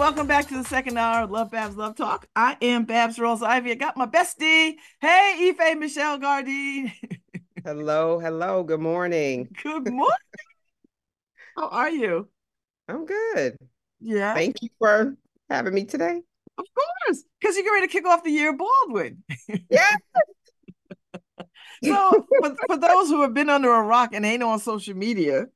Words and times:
welcome 0.00 0.26
back 0.26 0.48
to 0.48 0.54
the 0.54 0.64
second 0.64 0.96
hour 0.96 1.24
of 1.24 1.28
LoveBabz 1.28 1.74
LoveTalk. 1.74 2.22
I 2.34 2.56
am 2.62 2.86
Babz 2.86 3.18
Rawls-Ivy. 3.18 3.72
I 3.72 3.74
got 3.74 3.98
my 3.98 4.06
bestie. 4.06 4.76
Hey, 4.98 5.50
Ife 5.50 5.78
Michelle 5.78 6.18
Gardin. 6.18 6.90
hello, 7.66 8.18
hello. 8.18 8.62
Good 8.62 8.80
morning. 8.80 9.54
Good 9.62 9.92
morning. 9.92 10.16
How 11.54 11.68
are 11.68 11.90
you? 11.90 12.30
I'm 12.88 13.04
good. 13.04 13.58
Yeah. 14.00 14.32
Thank 14.32 14.62
you 14.62 14.70
for 14.78 15.18
having 15.50 15.74
me 15.74 15.84
today. 15.84 16.22
Of 16.56 16.64
course, 16.74 17.22
because 17.38 17.58
you're 17.58 17.70
ready 17.70 17.86
to 17.86 17.92
kick 17.92 18.06
off 18.06 18.24
the 18.24 18.30
year 18.30 18.56
Baldwin. 18.56 19.22
Yeah. 19.68 19.96
so, 21.84 22.26
for, 22.40 22.56
for 22.68 22.78
those 22.78 23.08
who 23.08 23.20
have 23.20 23.34
been 23.34 23.50
under 23.50 23.70
a 23.70 23.82
rock 23.82 24.14
and 24.14 24.24
ain't 24.24 24.42
on 24.42 24.60
social 24.60 24.96
media, 24.96 25.48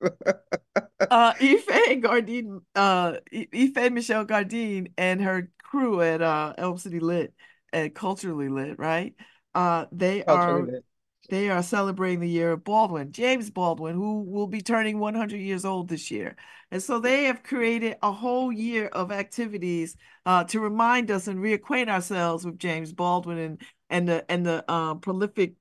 uh, 1.10 1.32
Ife 1.40 2.00
Gardin, 2.00 2.60
uh, 2.74 3.14
Ife 3.32 3.92
Michelle 3.92 4.24
Gardin 4.24 4.92
and 4.98 5.20
her 5.20 5.50
crew 5.62 6.00
at 6.00 6.22
uh, 6.22 6.54
Elm 6.58 6.78
City 6.78 7.00
Lit 7.00 7.34
and 7.72 7.94
Kulturally 7.94 8.50
Lit, 8.50 8.78
right? 8.78 9.14
Uh, 9.54 9.86
they 9.92 10.22
Culturally 10.24 10.62
are 10.62 10.68
lit. 10.72 10.84
they 11.28 11.48
are 11.50 11.62
celebrating 11.62 12.20
the 12.20 12.28
year 12.28 12.52
of 12.52 12.64
Baldwin, 12.64 13.12
James 13.12 13.50
Baldwin, 13.50 13.94
who 13.94 14.22
will 14.22 14.46
be 14.46 14.60
turning 14.62 14.98
100 14.98 15.38
years 15.38 15.64
old 15.64 15.88
this 15.88 16.10
year. 16.10 16.36
And 16.70 16.82
so 16.82 17.00
they 17.00 17.24
have 17.24 17.42
created 17.42 17.96
a 18.02 18.12
whole 18.12 18.52
year 18.52 18.86
of 18.88 19.10
activities 19.12 19.96
uh, 20.26 20.44
to 20.44 20.60
remind 20.60 21.10
us 21.10 21.26
and 21.26 21.40
reacquaint 21.40 21.88
ourselves 21.88 22.44
with 22.44 22.58
James 22.58 22.92
Baldwin 22.92 23.38
and 23.38 23.62
and 23.90 24.08
the 24.08 24.30
and 24.30 24.46
the 24.46 24.64
uh, 24.68 24.94
prolific 24.94 25.54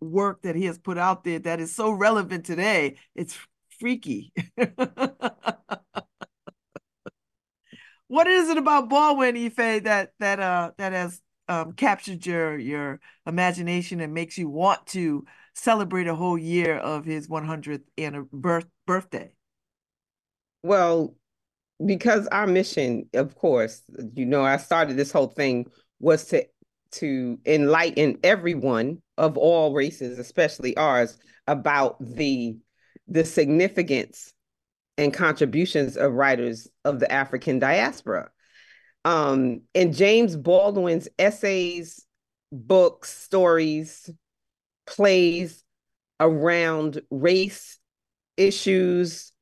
work 0.00 0.42
that 0.42 0.56
he 0.56 0.64
has 0.66 0.78
put 0.78 0.98
out 0.98 1.24
there 1.24 1.38
that 1.40 1.60
is 1.60 1.74
so 1.74 1.90
relevant 1.90 2.44
today. 2.46 2.96
It's 3.14 3.36
freaky. 3.82 4.32
what 8.06 8.28
is 8.28 8.48
it 8.48 8.56
about 8.56 8.88
Baldwin 8.88 9.36
Ife 9.36 9.82
that 9.82 10.12
that 10.20 10.38
uh 10.38 10.70
that 10.78 10.92
has 10.92 11.20
um, 11.48 11.72
captured 11.72 12.24
your 12.24 12.56
your 12.56 13.00
imagination 13.26 14.00
and 14.00 14.14
makes 14.14 14.38
you 14.38 14.48
want 14.48 14.86
to 14.88 15.24
celebrate 15.54 16.06
a 16.06 16.14
whole 16.14 16.38
year 16.38 16.76
of 16.78 17.04
his 17.04 17.26
100th 17.28 17.82
and 17.98 18.30
birth 18.30 18.66
birthday? 18.86 19.34
Well, 20.62 21.16
because 21.84 22.28
our 22.28 22.46
mission, 22.46 23.08
of 23.14 23.34
course, 23.34 23.82
you 24.14 24.26
know, 24.26 24.42
I 24.42 24.58
started 24.58 24.96
this 24.96 25.10
whole 25.10 25.26
thing 25.26 25.66
was 25.98 26.26
to 26.26 26.44
to 26.92 27.40
enlighten 27.44 28.18
everyone 28.22 29.02
of 29.18 29.36
all 29.36 29.74
races, 29.74 30.20
especially 30.20 30.76
ours, 30.76 31.18
about 31.48 31.96
the 31.98 32.56
the 33.12 33.24
significance 33.26 34.32
and 34.96 35.12
contributions 35.12 35.98
of 35.98 36.14
writers 36.14 36.66
of 36.84 36.98
the 36.98 37.12
African 37.12 37.58
diaspora. 37.58 38.30
Um, 39.04 39.62
and 39.74 39.94
James 39.94 40.34
Baldwin's 40.34 41.08
essays, 41.18 42.06
books, 42.50 43.10
stories, 43.10 44.08
plays 44.86 45.62
around 46.20 47.02
race 47.10 47.78
issues, 48.36 49.32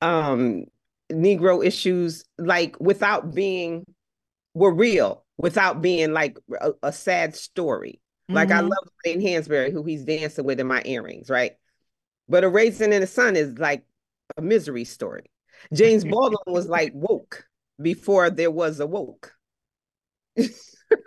um, 0.00 0.64
Negro 1.12 1.64
issues, 1.64 2.24
like 2.38 2.76
without 2.80 3.32
being, 3.32 3.84
were 4.54 4.74
real, 4.74 5.24
without 5.38 5.82
being 5.82 6.12
like 6.12 6.38
a, 6.60 6.72
a 6.82 6.92
sad 6.92 7.36
story. 7.36 8.00
Mm-hmm. 8.24 8.34
Like 8.34 8.50
I 8.50 8.60
mm-hmm. 8.60 8.68
love 8.68 8.88
Lorraine 9.04 9.20
Hansberry, 9.20 9.72
who 9.72 9.84
he's 9.84 10.04
dancing 10.04 10.44
with 10.44 10.58
in 10.58 10.66
my 10.66 10.82
earrings, 10.84 11.30
right? 11.30 11.52
But 12.30 12.44
a 12.44 12.48
raisin 12.48 12.92
in 12.92 13.00
the 13.00 13.08
sun 13.08 13.34
is 13.34 13.58
like 13.58 13.82
a 14.36 14.42
misery 14.42 14.84
story. 14.84 15.24
James 15.74 16.04
Baldwin 16.10 16.38
was 16.46 16.68
like 16.68 16.92
woke 16.94 17.44
before 17.82 18.30
there 18.30 18.52
was 18.52 18.78
a 18.78 18.86
woke. 18.86 19.34
yeah. 20.36 20.46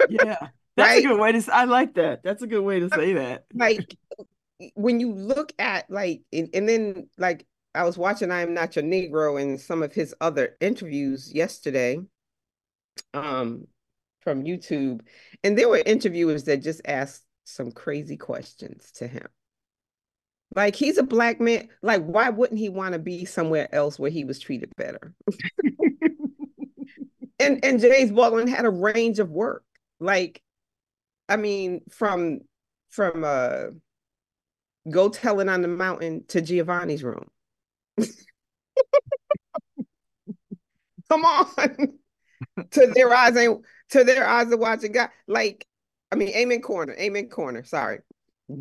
That's 0.76 0.90
right? 0.90 1.06
a 1.06 1.08
good 1.08 1.20
way 1.20 1.32
to 1.32 1.56
I 1.56 1.66
like 1.66 1.94
that. 1.96 2.24
That's 2.24 2.42
a 2.42 2.48
good 2.48 2.64
way 2.64 2.80
to 2.80 2.90
say 2.90 3.14
that. 3.14 3.46
Like 3.54 3.96
when 4.76 5.00
you 5.00 5.14
look 5.14 5.54
at 5.60 5.90
like 5.90 6.22
and, 6.32 6.50
and 6.54 6.68
then 6.68 7.10
like 7.18 7.46
I 7.76 7.84
was 7.84 7.98
watching 7.98 8.32
I 8.32 8.42
Am 8.42 8.54
Not 8.54 8.76
Your 8.76 8.84
Negro 8.84 9.42
and 9.42 9.60
some 9.60 9.84
of 9.84 9.94
his 9.94 10.16
other 10.20 10.58
interviews 10.60 11.32
yesterday 11.34 12.00
um 13.14 13.68
from 14.22 14.44
YouTube 14.44 15.02
and 15.44 15.58
there 15.58 15.70
were 15.70 15.82
interviewers 15.86 16.46
that 16.46 16.58
just 16.58 16.82
asked 16.86 17.24
some 17.44 17.72
crazy 17.72 18.18
questions 18.18 18.92
to 18.94 19.08
him. 19.08 19.28
Like 20.56 20.76
he's 20.76 20.98
a 20.98 21.04
black 21.04 21.40
man. 21.40 21.70
Like, 21.82 22.04
why 22.06 22.30
wouldn't 22.30 22.60
he 22.60 22.70
want 22.70 22.94
to 22.94 23.00
be 23.00 23.26
somewhere 23.26 23.74
else 23.74 23.98
where 23.98 24.12
he 24.12 24.24
was 24.24 24.40
treated 24.40 24.72
better? 24.78 25.14
and 27.40 27.64
and 27.64 27.80
James 27.80 28.12
Baldwin 28.12 28.48
had 28.48 28.66
a 28.66 28.70
range 28.70 29.20
of 29.20 29.30
work. 29.32 29.64
Like, 30.00 30.42
I 31.28 31.38
mean, 31.38 31.82
from 31.90 32.42
from 32.90 33.24
uh 33.24 33.66
go 34.90 35.10
tell 35.10 35.40
on 35.50 35.62
the 35.62 35.68
mountain 35.68 36.26
to 36.28 36.42
Giovanni's 36.42 37.04
room. 37.04 37.30
Come 41.10 41.26
on. 41.26 41.48
to 42.72 42.88
their 42.94 43.14
eyes 43.14 43.36
ain't 43.36 43.62
to 43.90 44.04
their 44.04 44.28
eyes 44.28 44.52
of 44.52 44.60
watching 44.60 44.92
God. 44.92 45.10
Like, 45.28 45.66
I 46.12 46.16
mean, 46.16 46.30
Amen 46.30 46.62
Corner, 46.62 46.94
Amen 47.00 47.30
Corner. 47.30 47.64
Sorry 47.64 48.00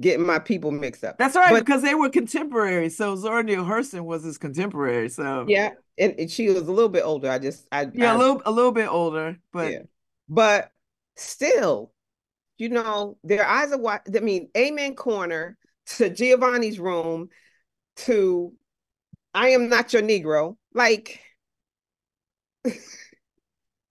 getting 0.01 0.27
my 0.27 0.39
people 0.39 0.71
mixed 0.71 1.05
up. 1.05 1.19
That's 1.19 1.37
right, 1.37 1.51
but, 1.51 1.65
because 1.65 1.83
they 1.83 1.95
were 1.95 2.09
contemporaries. 2.09 2.97
So 2.97 3.17
Zora 3.17 3.43
Neale 3.43 3.65
Hurston 3.65 4.05
was 4.05 4.25
his 4.25 4.39
contemporary. 4.39 5.09
So 5.09 5.45
yeah, 5.49 5.71
and, 5.99 6.15
and, 6.19 6.31
she 6.31 6.49
was 6.49 6.69
a 6.69 6.73
little 6.73 6.89
bit 6.89 7.05
older. 7.05 7.31
I 7.31 7.39
just 7.39 7.67
I 7.73 7.89
yeah, 7.93 8.13
I, 8.13 8.15
a 8.15 8.19
little 8.19 8.43
a 8.45 8.51
little 8.51 8.73
bit 8.73 8.89
older, 8.89 9.39
but 9.53 9.73
yeah. 9.73 9.79
but 10.29 10.71
still, 11.17 11.93
you 12.59 12.69
know, 12.69 13.19
their 13.25 13.47
eyes 13.47 13.73
are 13.73 13.79
what 13.79 14.07
I 14.15 14.21
mean, 14.21 14.49
Amen 14.57 14.95
Corner 14.95 15.57
to 15.87 16.11
Giovanni's 16.11 16.79
room 16.79 17.29
to 17.97 18.53
I 19.35 19.49
am 19.49 19.69
not 19.69 19.93
your 19.93 20.03
Negro. 20.03 20.57
Like 20.75 21.21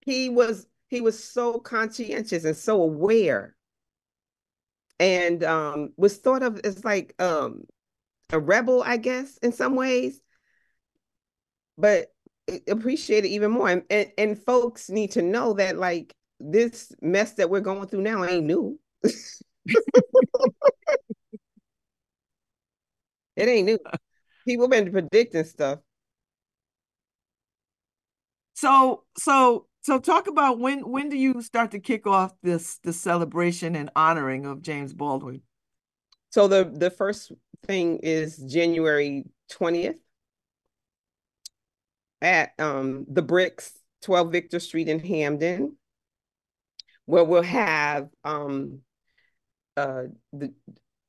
he 0.01 0.29
was 0.29 0.65
he 0.89 1.01
was 1.01 1.23
so 1.23 1.59
conscientious 1.59 2.43
and 2.43 2.55
so 2.55 2.81
aware 2.81 3.55
and 5.01 5.43
um, 5.43 5.93
was 5.97 6.17
thought 6.17 6.43
of 6.43 6.61
as 6.63 6.85
like 6.85 7.15
um, 7.19 7.63
a 8.29 8.39
rebel, 8.39 8.83
I 8.85 8.97
guess, 8.97 9.37
in 9.37 9.51
some 9.51 9.75
ways, 9.75 10.21
but 11.75 12.13
appreciate 12.67 13.25
it 13.25 13.29
even 13.29 13.49
more. 13.49 13.67
And, 13.67 13.81
and, 13.89 14.11
and 14.15 14.37
folks 14.37 14.89
need 14.91 15.11
to 15.11 15.23
know 15.23 15.53
that 15.53 15.77
like 15.77 16.15
this 16.39 16.91
mess 17.01 17.33
that 17.33 17.49
we're 17.49 17.61
going 17.61 17.87
through 17.87 18.03
now 18.03 18.23
ain't 18.23 18.45
new. 18.45 18.79
it 19.03 19.23
ain't 23.37 23.65
new. 23.65 23.79
People 24.47 24.67
been 24.67 24.91
predicting 24.91 25.45
stuff. 25.45 25.79
So 28.53 29.03
so 29.17 29.65
so 29.81 29.99
talk 29.99 30.27
about 30.27 30.59
when 30.59 30.79
when 30.89 31.09
do 31.09 31.17
you 31.17 31.41
start 31.41 31.71
to 31.71 31.79
kick 31.79 32.05
off 32.05 32.33
this 32.43 32.77
the 32.83 32.93
celebration 32.93 33.75
and 33.75 33.89
honoring 33.95 34.45
of 34.45 34.61
James 34.61 34.93
Baldwin? 34.93 35.41
So 36.29 36.47
the 36.47 36.71
the 36.73 36.91
first 36.91 37.31
thing 37.65 37.97
is 37.97 38.37
January 38.37 39.25
20th 39.51 39.99
at 42.21 42.51
um 42.59 43.05
the 43.09 43.21
Bricks 43.21 43.73
12 44.03 44.31
Victor 44.31 44.59
Street 44.59 44.87
in 44.87 44.99
Hamden, 44.99 45.75
where 47.05 47.23
we'll 47.23 47.41
have 47.41 48.09
um 48.23 48.79
uh 49.77 50.03
the 50.31 50.53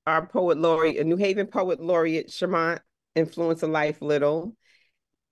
our 0.07 0.27
poet 0.27 0.59
laureate, 0.59 0.99
a 0.99 1.05
New 1.05 1.17
Haven 1.17 1.47
poet 1.47 1.81
laureate 1.81 2.29
Shermont 2.29 2.81
Influence 3.15 3.63
Life 3.63 4.01
Little 4.01 4.57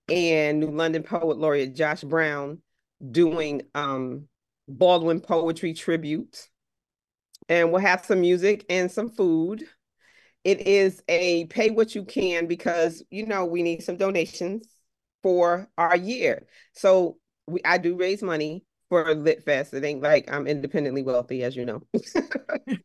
and 0.07 0.59
New 0.59 0.71
London 0.71 1.03
poet 1.03 1.37
laureate 1.37 1.75
Josh 1.75 2.01
Brown 2.01 2.61
doing 3.09 3.63
um, 3.73 4.27
Baldwin 4.67 5.21
Poetry 5.21 5.73
Tribute. 5.73 6.47
And 7.49 7.71
we'll 7.71 7.81
have 7.81 8.05
some 8.05 8.21
music 8.21 8.65
and 8.69 8.91
some 8.91 9.09
food. 9.09 9.63
It 10.43 10.67
is 10.67 11.01
a 11.07 11.45
pay 11.45 11.69
what 11.69 11.95
you 11.95 12.03
can 12.03 12.47
because, 12.47 13.03
you 13.09 13.25
know, 13.25 13.45
we 13.45 13.63
need 13.63 13.83
some 13.83 13.97
donations 13.97 14.67
for 15.21 15.69
our 15.77 15.95
year. 15.95 16.47
So 16.73 17.17
we, 17.47 17.61
I 17.65 17.77
do 17.77 17.95
raise 17.95 18.23
money 18.23 18.63
for 18.89 19.13
Lit 19.15 19.43
Fest. 19.43 19.73
It 19.73 19.83
ain't 19.83 20.01
like 20.01 20.31
I'm 20.31 20.47
independently 20.47 21.03
wealthy, 21.03 21.43
as 21.43 21.55
you 21.55 21.65
know. 21.65 21.81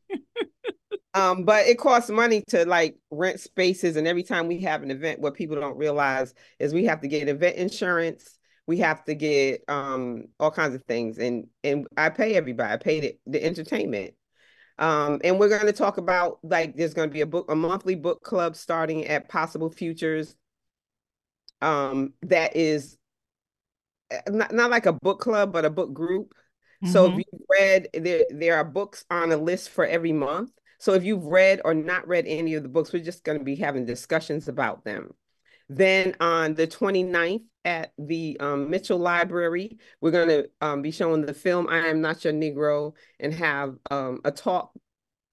um, 1.14 1.44
but 1.44 1.66
it 1.66 1.78
costs 1.78 2.10
money 2.10 2.42
to 2.48 2.64
like 2.64 2.96
rent 3.10 3.40
spaces, 3.40 3.96
and 3.96 4.06
every 4.06 4.22
time 4.22 4.46
we 4.46 4.60
have 4.60 4.82
an 4.82 4.90
event, 4.90 5.20
what 5.20 5.34
people 5.34 5.56
don't 5.56 5.76
realize 5.76 6.32
is 6.58 6.72
we 6.72 6.84
have 6.84 7.00
to 7.00 7.08
get 7.08 7.28
event 7.28 7.56
insurance 7.56 8.35
we 8.66 8.78
have 8.78 9.04
to 9.04 9.14
get 9.14 9.62
um 9.68 10.24
all 10.40 10.50
kinds 10.50 10.74
of 10.74 10.82
things 10.84 11.18
and 11.18 11.46
and 11.64 11.86
I 11.96 12.10
pay 12.10 12.34
everybody. 12.34 12.72
I 12.72 12.76
pay 12.76 13.00
the, 13.00 13.18
the 13.26 13.44
entertainment. 13.44 14.14
Um, 14.78 15.22
and 15.24 15.38
we're 15.38 15.48
going 15.48 15.64
to 15.64 15.72
talk 15.72 15.96
about 15.96 16.38
like 16.42 16.76
there's 16.76 16.92
going 16.92 17.08
to 17.08 17.12
be 17.12 17.22
a 17.22 17.26
book 17.26 17.50
a 17.50 17.54
monthly 17.54 17.94
book 17.94 18.22
club 18.22 18.56
starting 18.56 19.06
at 19.06 19.28
Possible 19.28 19.70
Futures 19.70 20.36
um 21.62 22.12
that 22.22 22.54
is 22.54 22.98
not, 24.28 24.52
not 24.52 24.70
like 24.70 24.86
a 24.86 24.92
book 24.92 25.20
club, 25.20 25.52
but 25.52 25.64
a 25.64 25.70
book 25.70 25.92
group. 25.92 26.32
Mm-hmm. 26.82 26.92
So 26.92 27.06
if 27.06 27.10
mm-hmm. 27.12 27.20
you've 27.20 27.42
read, 27.50 27.88
there, 27.94 28.24
there 28.30 28.56
are 28.56 28.64
books 28.64 29.04
on 29.10 29.32
a 29.32 29.36
list 29.36 29.70
for 29.70 29.84
every 29.84 30.12
month. 30.12 30.50
So 30.78 30.92
if 30.92 31.04
you've 31.04 31.24
read 31.24 31.60
or 31.64 31.74
not 31.74 32.06
read 32.06 32.26
any 32.26 32.54
of 32.54 32.62
the 32.62 32.68
books, 32.68 32.92
we're 32.92 33.02
just 33.02 33.24
going 33.24 33.38
to 33.38 33.44
be 33.44 33.56
having 33.56 33.86
discussions 33.86 34.48
about 34.48 34.84
them. 34.84 35.14
Then 35.68 36.14
on 36.20 36.54
the 36.54 36.66
29th 36.66 37.44
at 37.64 37.92
the 37.98 38.38
um, 38.38 38.70
Mitchell 38.70 38.98
Library, 38.98 39.78
we're 40.00 40.12
going 40.12 40.28
to 40.28 40.48
um, 40.60 40.82
be 40.82 40.92
showing 40.92 41.26
the 41.26 41.34
film 41.34 41.66
I 41.68 41.88
Am 41.88 42.00
Not 42.00 42.24
Your 42.24 42.32
Negro 42.32 42.92
and 43.18 43.34
have 43.34 43.74
um, 43.90 44.20
a 44.24 44.30
talk, 44.30 44.72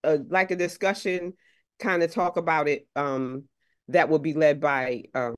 like 0.03 0.51
a 0.51 0.55
discussion, 0.55 1.33
kind 1.79 2.01
of 2.01 2.11
talk 2.11 2.37
about 2.37 2.67
it. 2.67 2.87
Um, 2.95 3.43
that 3.89 4.09
will 4.09 4.19
be 4.19 4.33
led 4.33 4.59
by 4.59 5.03
um, 5.13 5.35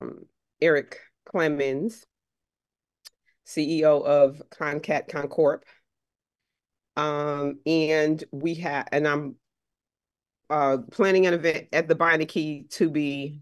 Eric 0.61 0.99
Clemons, 1.27 2.03
CEO 3.45 4.03
of 4.03 4.41
ConnCAT 4.51 5.09
Concorp. 5.09 5.61
Um, 6.95 7.59
and 7.65 8.23
we 8.31 8.55
have, 8.55 8.87
and 8.91 9.07
I'm 9.07 9.35
uh, 10.49 10.77
planning 10.91 11.27
an 11.27 11.33
event 11.33 11.67
at 11.73 11.87
the 11.87 11.95
Beinecke 11.95 12.69
to 12.75 12.89
be 12.89 13.41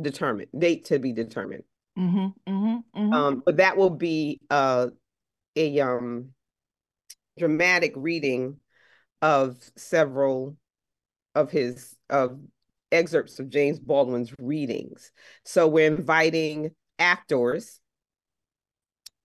determined, 0.00 0.48
date 0.56 0.86
to 0.86 0.98
be 0.98 1.12
determined. 1.12 1.64
Mm-hmm, 1.98 2.52
mm-hmm, 2.52 3.00
mm-hmm. 3.00 3.12
Um, 3.12 3.42
but 3.44 3.58
that 3.58 3.76
will 3.76 3.90
be 3.90 4.40
uh, 4.50 4.88
a 5.56 5.80
um, 5.80 6.30
dramatic 7.38 7.92
reading 7.96 8.56
of 9.20 9.56
several 9.76 10.56
of 11.34 11.50
his 11.50 11.96
of 12.10 12.38
excerpts 12.90 13.38
of 13.38 13.48
James 13.48 13.78
Baldwin's 13.78 14.32
readings. 14.38 15.12
So 15.44 15.68
we're 15.68 15.86
inviting 15.86 16.72
actors 16.98 17.80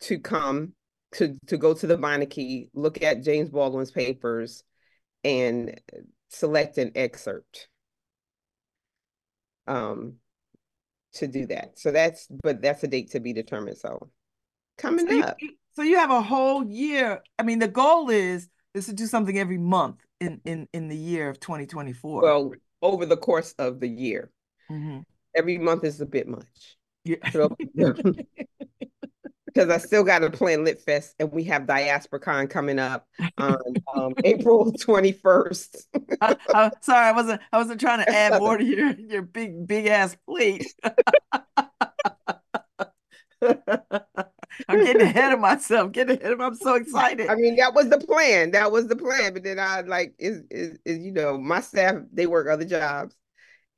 to 0.02 0.20
come 0.20 0.74
to 1.14 1.38
to 1.48 1.58
go 1.58 1.74
to 1.74 1.88
the 1.88 1.98
Beinecke, 1.98 2.70
look 2.74 3.02
at 3.02 3.24
James 3.24 3.50
Baldwin's 3.50 3.92
papers, 3.92 4.64
and 5.24 5.80
select 6.30 6.78
an 6.78 6.92
excerpt. 6.96 7.68
Um, 9.68 10.16
to 11.18 11.28
do 11.28 11.46
that. 11.48 11.78
So 11.78 11.92
that's 11.92 12.28
but 12.44 12.62
that's 12.62 12.84
a 12.84 12.88
date 12.88 13.12
to 13.12 13.20
be 13.20 13.34
determined. 13.34 13.78
So 13.78 14.10
coming 14.78 15.08
so 15.08 15.22
up. 15.22 15.38
You, 15.40 15.52
so 15.76 15.82
you 15.82 15.98
have 15.98 16.12
a 16.12 16.22
whole 16.22 16.66
year. 16.66 17.22
I 17.38 17.44
mean, 17.44 17.60
the 17.60 17.68
goal 17.68 18.10
is 18.10 18.50
is 18.74 18.86
to 18.88 18.94
do 18.94 19.06
something 19.06 19.38
every 19.38 19.58
month 19.58 20.06
in 20.20 20.42
in 20.46 20.68
in 20.74 20.88
the 20.88 20.98
year 20.98 21.30
of 21.30 21.40
2024. 21.40 22.22
Well, 22.22 22.54
over 22.82 23.06
the 23.06 23.18
course 23.18 23.54
of 23.58 23.80
the 23.80 23.88
year. 23.88 24.32
Mm-hmm. 24.72 25.00
Every 25.36 25.58
month 25.58 25.84
is 25.84 26.02
a 26.02 26.06
bit 26.06 26.28
much. 26.28 26.78
Yeah. 27.04 27.30
So, 27.32 27.56
because 29.58 29.74
I 29.74 29.84
still 29.84 30.04
got 30.04 30.20
to 30.20 30.30
plan 30.30 30.64
Lit 30.64 30.80
Fest 30.80 31.16
and 31.20 31.32
we 31.32 31.44
have 31.46 31.64
Diasporicon 31.64 32.48
coming 32.48 32.78
up 32.78 33.08
on 33.40 33.58
um, 33.96 34.14
April 34.24 34.72
21st. 34.72 35.86
I, 36.22 36.36
I, 36.54 36.72
sorry, 36.82 37.08
I 37.08 37.12
wasn't 37.12 37.42
I 37.52 37.58
wasn't 37.58 37.82
trying 37.82 38.06
to 38.06 38.10
add 38.12 38.40
more 38.40 38.58
to 38.58 38.64
your 38.66 38.92
your 38.92 39.22
big 39.24 39.66
big 39.66 39.88
ass 39.88 40.16
plate. 40.28 40.66
I'm 43.42 44.84
getting 44.84 45.02
ahead 45.02 45.34
of 45.34 45.40
myself. 45.40 45.92
Getting 45.92 46.20
ahead 46.20 46.34
of 46.34 46.42
I'm 46.42 46.56
so 46.56 46.76
excited. 46.76 47.28
I 47.28 47.36
mean, 47.36 47.56
that 47.56 47.74
was 47.74 47.90
the 47.90 48.00
plan. 48.00 48.52
That 48.52 48.72
was 48.72 48.88
the 48.88 48.96
plan. 48.96 49.34
But 49.34 49.44
then 49.44 49.58
I 49.60 49.82
like 49.82 50.14
is 50.20 50.44
is, 50.52 50.78
is 50.86 51.00
you 51.00 51.12
know, 51.12 51.38
my 51.38 51.62
staff, 51.62 51.96
they 52.14 52.28
work 52.28 52.48
other 52.48 52.66
jobs. 52.66 53.16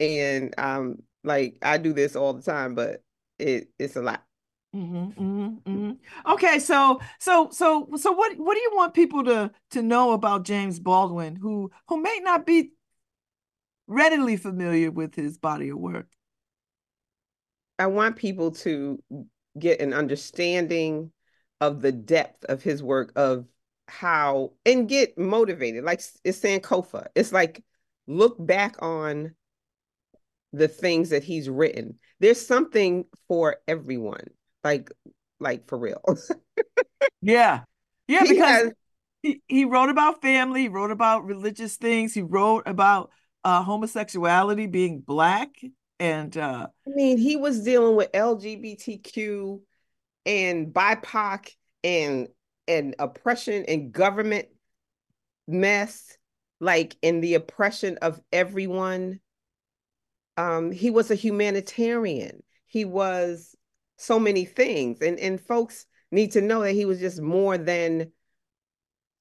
And 0.01 0.53
um 0.57 0.97
like 1.23 1.57
I 1.61 1.77
do 1.77 1.93
this 1.93 2.17
all 2.17 2.33
the 2.33 2.41
time, 2.41 2.75
but 2.75 3.01
it 3.37 3.69
it's 3.79 3.95
a 3.95 4.01
lot. 4.01 4.23
Mm-hmm, 4.75 5.21
mm-hmm, 5.21 5.71
mm-hmm. 5.71 6.31
Okay, 6.31 6.60
so 6.60 7.00
so 7.19 7.50
so 7.51 7.89
so 7.95 8.12
what 8.12 8.38
what 8.38 8.54
do 8.54 8.60
you 8.60 8.71
want 8.75 8.94
people 8.94 9.24
to 9.24 9.51
to 9.71 9.81
know 9.81 10.12
about 10.12 10.44
James 10.44 10.80
Baldwin, 10.80 11.36
who 11.36 11.71
who 11.88 12.00
may 12.01 12.19
not 12.21 12.45
be 12.45 12.71
readily 13.88 14.38
familiar 14.38 14.92
with 14.92 15.16
his 15.16 15.39
body 15.39 15.69
of 15.69 15.80
work? 15.80 16.07
I 17.80 17.88
want 17.88 18.18
people 18.18 18.51
to 18.51 19.01
get 19.57 19.81
an 19.81 19.94
understanding 19.94 21.12
of 21.62 21.81
the 21.81 21.92
depth 21.92 22.45
of 22.45 22.62
his 22.62 22.83
work 22.83 23.12
of 23.15 23.48
how 23.88 24.51
and 24.68 24.88
get 24.88 25.18
motivated 25.18 25.83
like 25.83 26.00
it's 26.24 26.39
sankofa 26.39 27.07
it's 27.15 27.33
like 27.33 27.63
look 28.06 28.36
back 28.38 28.75
on 28.83 29.33
the 30.54 30.68
things 30.68 31.10
that 31.10 31.24
he's 31.24 31.50
written 31.50 31.98
there's 32.19 32.45
something 32.45 33.04
for 33.27 33.57
everyone 33.68 34.27
like 34.63 34.89
like 35.39 35.67
for 35.67 35.77
real 35.77 36.01
yeah 37.21 37.61
yeah 38.07 38.23
he 38.23 38.33
because 38.33 38.63
has, 38.63 38.73
he, 39.21 39.41
he 39.47 39.65
wrote 39.65 39.89
about 39.89 40.21
family 40.21 40.63
he 40.63 40.67
wrote 40.67 40.91
about 40.91 41.25
religious 41.25 41.77
things 41.77 42.13
he 42.13 42.21
wrote 42.21 42.63
about 42.65 43.09
uh 43.44 43.63
homosexuality 43.63 44.67
being 44.67 45.00
black 45.00 45.50
and 46.00 46.38
uh 46.38 46.67
I 46.88 46.95
mean, 46.95 47.17
he 47.17 47.35
was 47.35 47.63
dealing 47.63 47.95
with 47.95 48.11
LGBTQ 48.13 49.61
and 50.25 50.73
BIPOC 50.73 51.50
and 51.83 52.27
and 52.67 52.95
oppression 53.00 53.65
and 53.67 53.91
government 53.91 54.47
mess, 55.47 56.17
like 56.59 56.95
in 57.01 57.21
the 57.21 57.35
oppression 57.35 57.97
of 58.01 58.19
everyone. 58.31 59.19
Um, 60.38 60.71
he 60.71 60.89
was 60.89 61.12
a 61.12 61.15
humanitarian. 61.15 62.44
He 62.65 62.85
was 62.85 63.55
so 64.00 64.19
many 64.19 64.46
things. 64.46 65.01
And 65.01 65.19
and 65.19 65.40
folks 65.40 65.86
need 66.12 66.31
to 66.34 66.42
know 66.42 66.62
that 66.62 66.74
he 66.74 66.86
was 66.86 67.00
just 67.00 67.22
more 67.22 67.57
than 67.57 68.12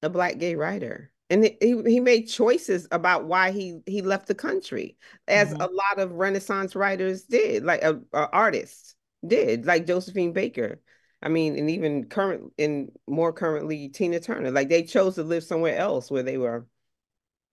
a 0.01 0.09
black 0.09 0.37
gay 0.37 0.55
writer 0.55 1.11
and 1.29 1.43
he, 1.43 1.81
he 1.85 1.99
made 1.99 2.23
choices 2.23 2.87
about 2.91 3.25
why 3.25 3.51
he 3.51 3.79
he 3.85 4.01
left 4.01 4.27
the 4.27 4.35
country 4.35 4.97
as 5.27 5.49
mm-hmm. 5.49 5.61
a 5.61 5.65
lot 5.65 5.99
of 5.99 6.13
renaissance 6.13 6.75
writers 6.75 7.23
did 7.23 7.63
like 7.63 7.83
uh, 7.83 7.95
uh, 8.13 8.27
artists 8.31 8.95
did 9.25 9.65
like 9.65 9.85
josephine 9.85 10.33
baker 10.33 10.81
i 11.21 11.29
mean 11.29 11.57
and 11.57 11.69
even 11.69 12.05
current 12.05 12.51
and 12.57 12.91
more 13.07 13.33
currently 13.33 13.89
tina 13.89 14.19
turner 14.19 14.51
like 14.51 14.69
they 14.69 14.83
chose 14.83 15.15
to 15.15 15.23
live 15.23 15.43
somewhere 15.43 15.77
else 15.77 16.09
where 16.09 16.23
they 16.23 16.37
were 16.37 16.65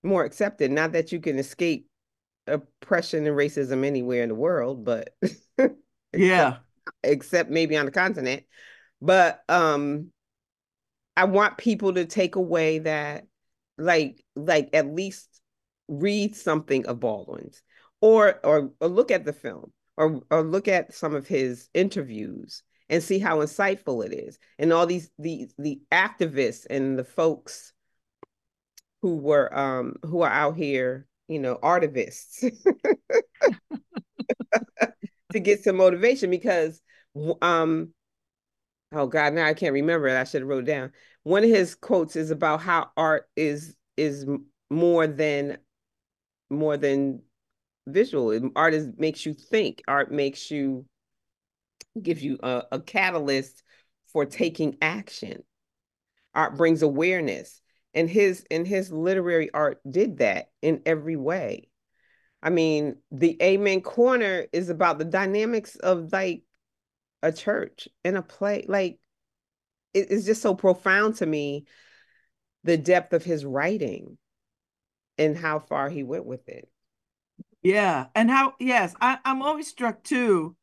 more 0.03 0.25
accepted 0.25 0.71
not 0.71 0.93
that 0.93 1.13
you 1.13 1.21
can 1.21 1.39
escape 1.39 1.89
oppression 2.47 3.27
and 3.27 3.37
racism 3.37 3.85
anywhere 3.85 4.23
in 4.23 4.29
the 4.29 4.35
world 4.35 4.85
but 4.85 5.17
yeah 6.15 6.59
except 7.03 7.51
maybe 7.51 7.77
on 7.77 7.87
the 7.87 7.93
continent. 7.93 8.45
But 9.01 9.43
um 9.49 10.11
i 11.17 11.25
want 11.25 11.59
people 11.59 11.95
to 11.95 12.05
take 12.05 12.37
away 12.37 12.79
that 12.79 13.27
like 13.79 14.23
like 14.35 14.71
at 14.73 14.87
least 14.87 15.41
read 15.89 16.35
something 16.35 16.87
of 16.87 17.01
Baldwin's 17.01 17.63
or 18.01 18.41
or, 18.45 18.71
or 18.81 18.89
look 18.89 19.11
at 19.11 19.25
the 19.25 19.33
film 19.33 19.73
or 19.97 20.21
or 20.31 20.43
look 20.43 20.69
at 20.69 20.95
some 20.95 21.15
of 21.15 21.27
his 21.27 21.69
interviews 21.75 22.63
and 22.89 23.03
see 23.03 23.19
how 23.19 23.39
insightful 23.39 24.05
it 24.05 24.13
is. 24.13 24.39
And 24.59 24.73
all 24.73 24.87
these 24.87 25.11
the 25.19 25.49
the 25.59 25.81
activists 25.93 26.67
and 26.69 26.99
the 26.99 27.05
folks 27.05 27.73
who 29.03 29.17
were 29.17 29.57
um 29.57 29.97
who 30.05 30.23
are 30.23 30.31
out 30.31 30.57
here 30.57 31.07
you 31.29 31.39
know 31.39 31.57
artivists 31.63 32.43
to 35.37 35.41
get 35.41 35.63
some 35.63 35.77
motivation 35.77 36.31
because 36.31 36.81
um 37.43 37.93
oh 38.93 39.07
god 39.07 39.33
now 39.33 39.47
i 39.47 39.55
can't 39.55 39.73
remember 39.73 40.09
it 40.09 40.19
i 40.19 40.25
should 40.25 40.43
have 40.43 40.49
wrote 40.49 40.65
down. 40.65 40.93
One 41.27 41.43
of 41.43 41.51
his 41.51 41.75
quotes 41.75 42.15
is 42.15 42.31
about 42.31 42.61
how 42.61 42.91
art 42.97 43.29
is 43.35 43.75
is 43.97 44.25
more 44.71 45.09
than 45.09 45.59
more 46.49 46.77
than 46.77 47.23
visual. 47.89 48.51
Art 48.55 48.75
is 48.75 48.89
makes 48.97 49.27
you 49.27 49.35
think. 49.35 49.83
Art 49.89 50.13
makes 50.13 50.51
you 50.51 50.87
gives 52.01 52.23
you 52.23 52.39
a, 52.45 52.63
a 52.71 52.81
catalyst 52.81 53.65
for 54.13 54.25
taking 54.25 54.77
action. 54.81 55.43
Art 56.33 56.57
brings 56.57 56.83
awareness 56.83 57.61
and 57.93 58.09
his 58.09 58.45
and 58.49 58.69
his 58.69 58.93
literary 58.93 59.51
art 59.53 59.81
did 59.91 60.19
that 60.19 60.51
in 60.63 60.83
every 60.87 61.17
way 61.17 61.71
i 62.43 62.51
mean 62.51 62.97
the 63.11 63.37
amen 63.43 63.81
corner 63.81 64.47
is 64.53 64.69
about 64.69 64.99
the 64.99 65.05
dynamics 65.05 65.77
of 65.77 66.13
like 66.13 66.43
a 67.23 67.33
church 67.33 67.89
and 68.05 68.17
a 68.17 68.23
play 68.23 68.65
like 68.69 68.99
it, 69.95 70.09
it's 70.11 70.27
just 70.27 70.43
so 70.43 70.55
profound 70.55 71.17
to 71.17 71.27
me 71.27 71.65
the 72.65 72.77
depth 72.77 73.13
of 73.13 73.25
his 73.25 73.45
writing 73.45 74.19
and 75.19 75.37
how 75.37 75.59
far 75.59 75.89
he 75.89 76.03
went 76.03 76.27
with 76.27 76.49
it. 76.49 76.69
Yeah, 77.63 78.07
and 78.15 78.31
how 78.31 78.55
yes, 78.61 78.95
I, 79.01 79.19
I'm 79.25 79.43
always 79.43 79.69
struck 79.69 80.03
too. 80.05 80.57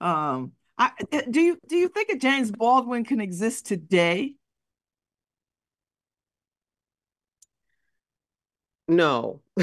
Um, 0.00 0.52
I 0.76 0.92
eh, 1.12 1.22
do 1.30 1.40
you 1.40 1.58
do 1.68 1.76
you 1.76 1.88
think 1.88 2.08
a 2.08 2.16
James 2.16 2.50
Baldwin 2.50 3.04
can 3.04 3.20
exist 3.20 3.66
today? 3.66 4.34
No. 8.88 9.42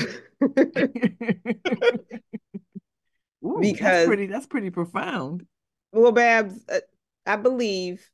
Ooh, 3.44 3.60
because 3.60 3.80
that's 3.80 4.08
pretty 4.08 4.28
that's 4.28 4.48
pretty 4.48 4.70
profound. 4.70 5.46
Well, 5.92 6.12
Babz, 6.12 6.64
uh, 6.70 6.80
I 7.26 7.36
believe 7.36 8.10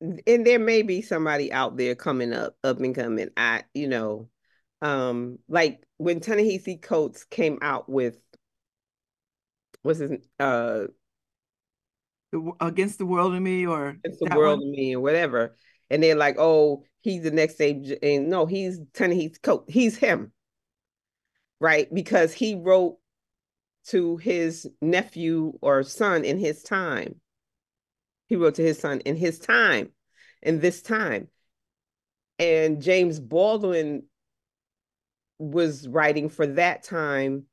and 0.00 0.46
there 0.46 0.58
may 0.58 0.82
be 0.82 1.02
somebody 1.02 1.52
out 1.52 1.76
there 1.76 1.94
coming 1.94 2.32
up, 2.32 2.56
up 2.64 2.80
and 2.80 2.94
coming. 2.94 3.30
I, 3.36 3.64
you 3.74 3.88
know, 3.88 4.28
um, 4.82 5.38
like 5.48 5.82
when 5.96 6.20
Ta-Nehisi 6.20 6.80
Coates 6.82 7.24
came 7.24 7.58
out 7.62 7.88
with 7.88 8.18
what's 9.82 9.98
his 9.98 10.12
uh 10.40 10.84
against 12.60 12.98
the 12.98 13.06
world 13.06 13.34
and 13.34 13.44
me 13.44 13.66
or 13.66 13.90
against 13.90 14.20
the 14.20 14.36
world 14.36 14.60
and 14.60 14.72
me 14.72 14.94
or 14.94 15.00
whatever, 15.00 15.56
and 15.88 16.02
they're 16.02 16.16
like, 16.16 16.36
oh, 16.38 16.84
he's 17.00 17.22
the 17.22 17.30
next 17.30 17.54
stage, 17.54 17.92
and 18.02 18.28
no, 18.28 18.46
he's 18.46 18.80
Ta-Nehisi 18.94 19.40
Coates, 19.42 19.72
he's 19.72 19.96
him, 19.96 20.32
right? 21.64 21.88
Because 21.94 22.34
he 22.34 22.56
wrote 22.56 22.98
to 23.86 24.18
his 24.18 24.68
nephew 24.82 25.54
or 25.62 25.82
son 25.82 26.22
in 26.22 26.38
his 26.38 26.62
time. 26.62 27.14
He 28.26 28.36
wrote 28.36 28.56
to 28.56 28.62
his 28.62 28.78
son 28.78 29.00
in 29.00 29.16
his 29.16 29.38
time, 29.38 29.88
in 30.42 30.60
this 30.60 30.82
time. 30.82 31.28
And 32.38 32.82
James 32.82 33.18
Baldwin 33.18 34.02
was 35.38 35.88
writing 35.88 36.28
for 36.28 36.46
that 36.48 36.82
time 36.82 37.44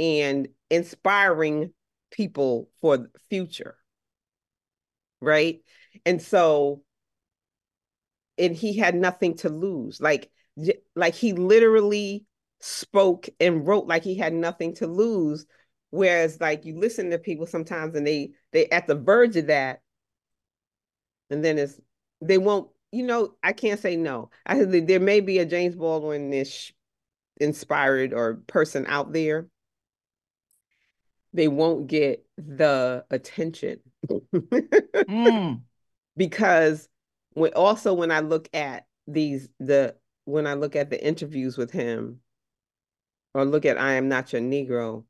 and 0.00 0.48
inspiring 0.68 1.72
people 2.10 2.68
for 2.80 2.96
the 2.96 3.10
future. 3.30 3.76
Right. 5.20 5.60
And 6.04 6.20
so, 6.20 6.82
and 8.36 8.56
he 8.56 8.76
had 8.78 8.96
nothing 8.96 9.36
to 9.36 9.48
lose. 9.48 10.00
Like, 10.00 10.28
like 10.96 11.14
he 11.14 11.34
literally 11.34 12.24
spoke 12.60 13.28
and 13.40 13.66
wrote 13.66 13.86
like 13.86 14.02
he 14.02 14.14
had 14.14 14.32
nothing 14.32 14.74
to 14.76 14.86
lose. 14.86 15.46
Whereas 15.90 16.40
like 16.40 16.64
you 16.64 16.78
listen 16.78 17.10
to 17.10 17.18
people 17.18 17.46
sometimes 17.46 17.94
and 17.94 18.06
they 18.06 18.32
they 18.52 18.68
at 18.68 18.86
the 18.86 18.94
verge 18.94 19.36
of 19.36 19.46
that, 19.46 19.80
and 21.30 21.44
then 21.44 21.58
it's 21.58 21.80
they 22.20 22.38
won't, 22.38 22.70
you 22.92 23.04
know, 23.04 23.34
I 23.42 23.52
can't 23.52 23.80
say 23.80 23.96
no. 23.96 24.30
I 24.44 24.62
there 24.64 25.00
may 25.00 25.20
be 25.20 25.38
a 25.38 25.46
James 25.46 25.76
Baldwin-ish 25.76 26.74
inspired 27.40 28.12
or 28.12 28.42
person 28.46 28.84
out 28.86 29.12
there. 29.12 29.48
They 31.32 31.48
won't 31.48 31.86
get 31.86 32.24
the 32.36 33.04
attention. 33.10 33.80
mm. 34.10 35.60
Because 36.16 36.88
when 37.34 37.52
also 37.54 37.94
when 37.94 38.10
I 38.10 38.20
look 38.20 38.48
at 38.52 38.86
these 39.06 39.48
the 39.60 39.94
when 40.24 40.48
I 40.48 40.54
look 40.54 40.74
at 40.74 40.90
the 40.90 41.00
interviews 41.02 41.56
with 41.56 41.70
him, 41.70 42.18
or 43.34 43.44
look 43.44 43.64
at 43.64 43.78
I 43.78 43.94
Am 43.94 44.08
Not 44.08 44.32
Your 44.32 44.42
Negro, 44.42 45.04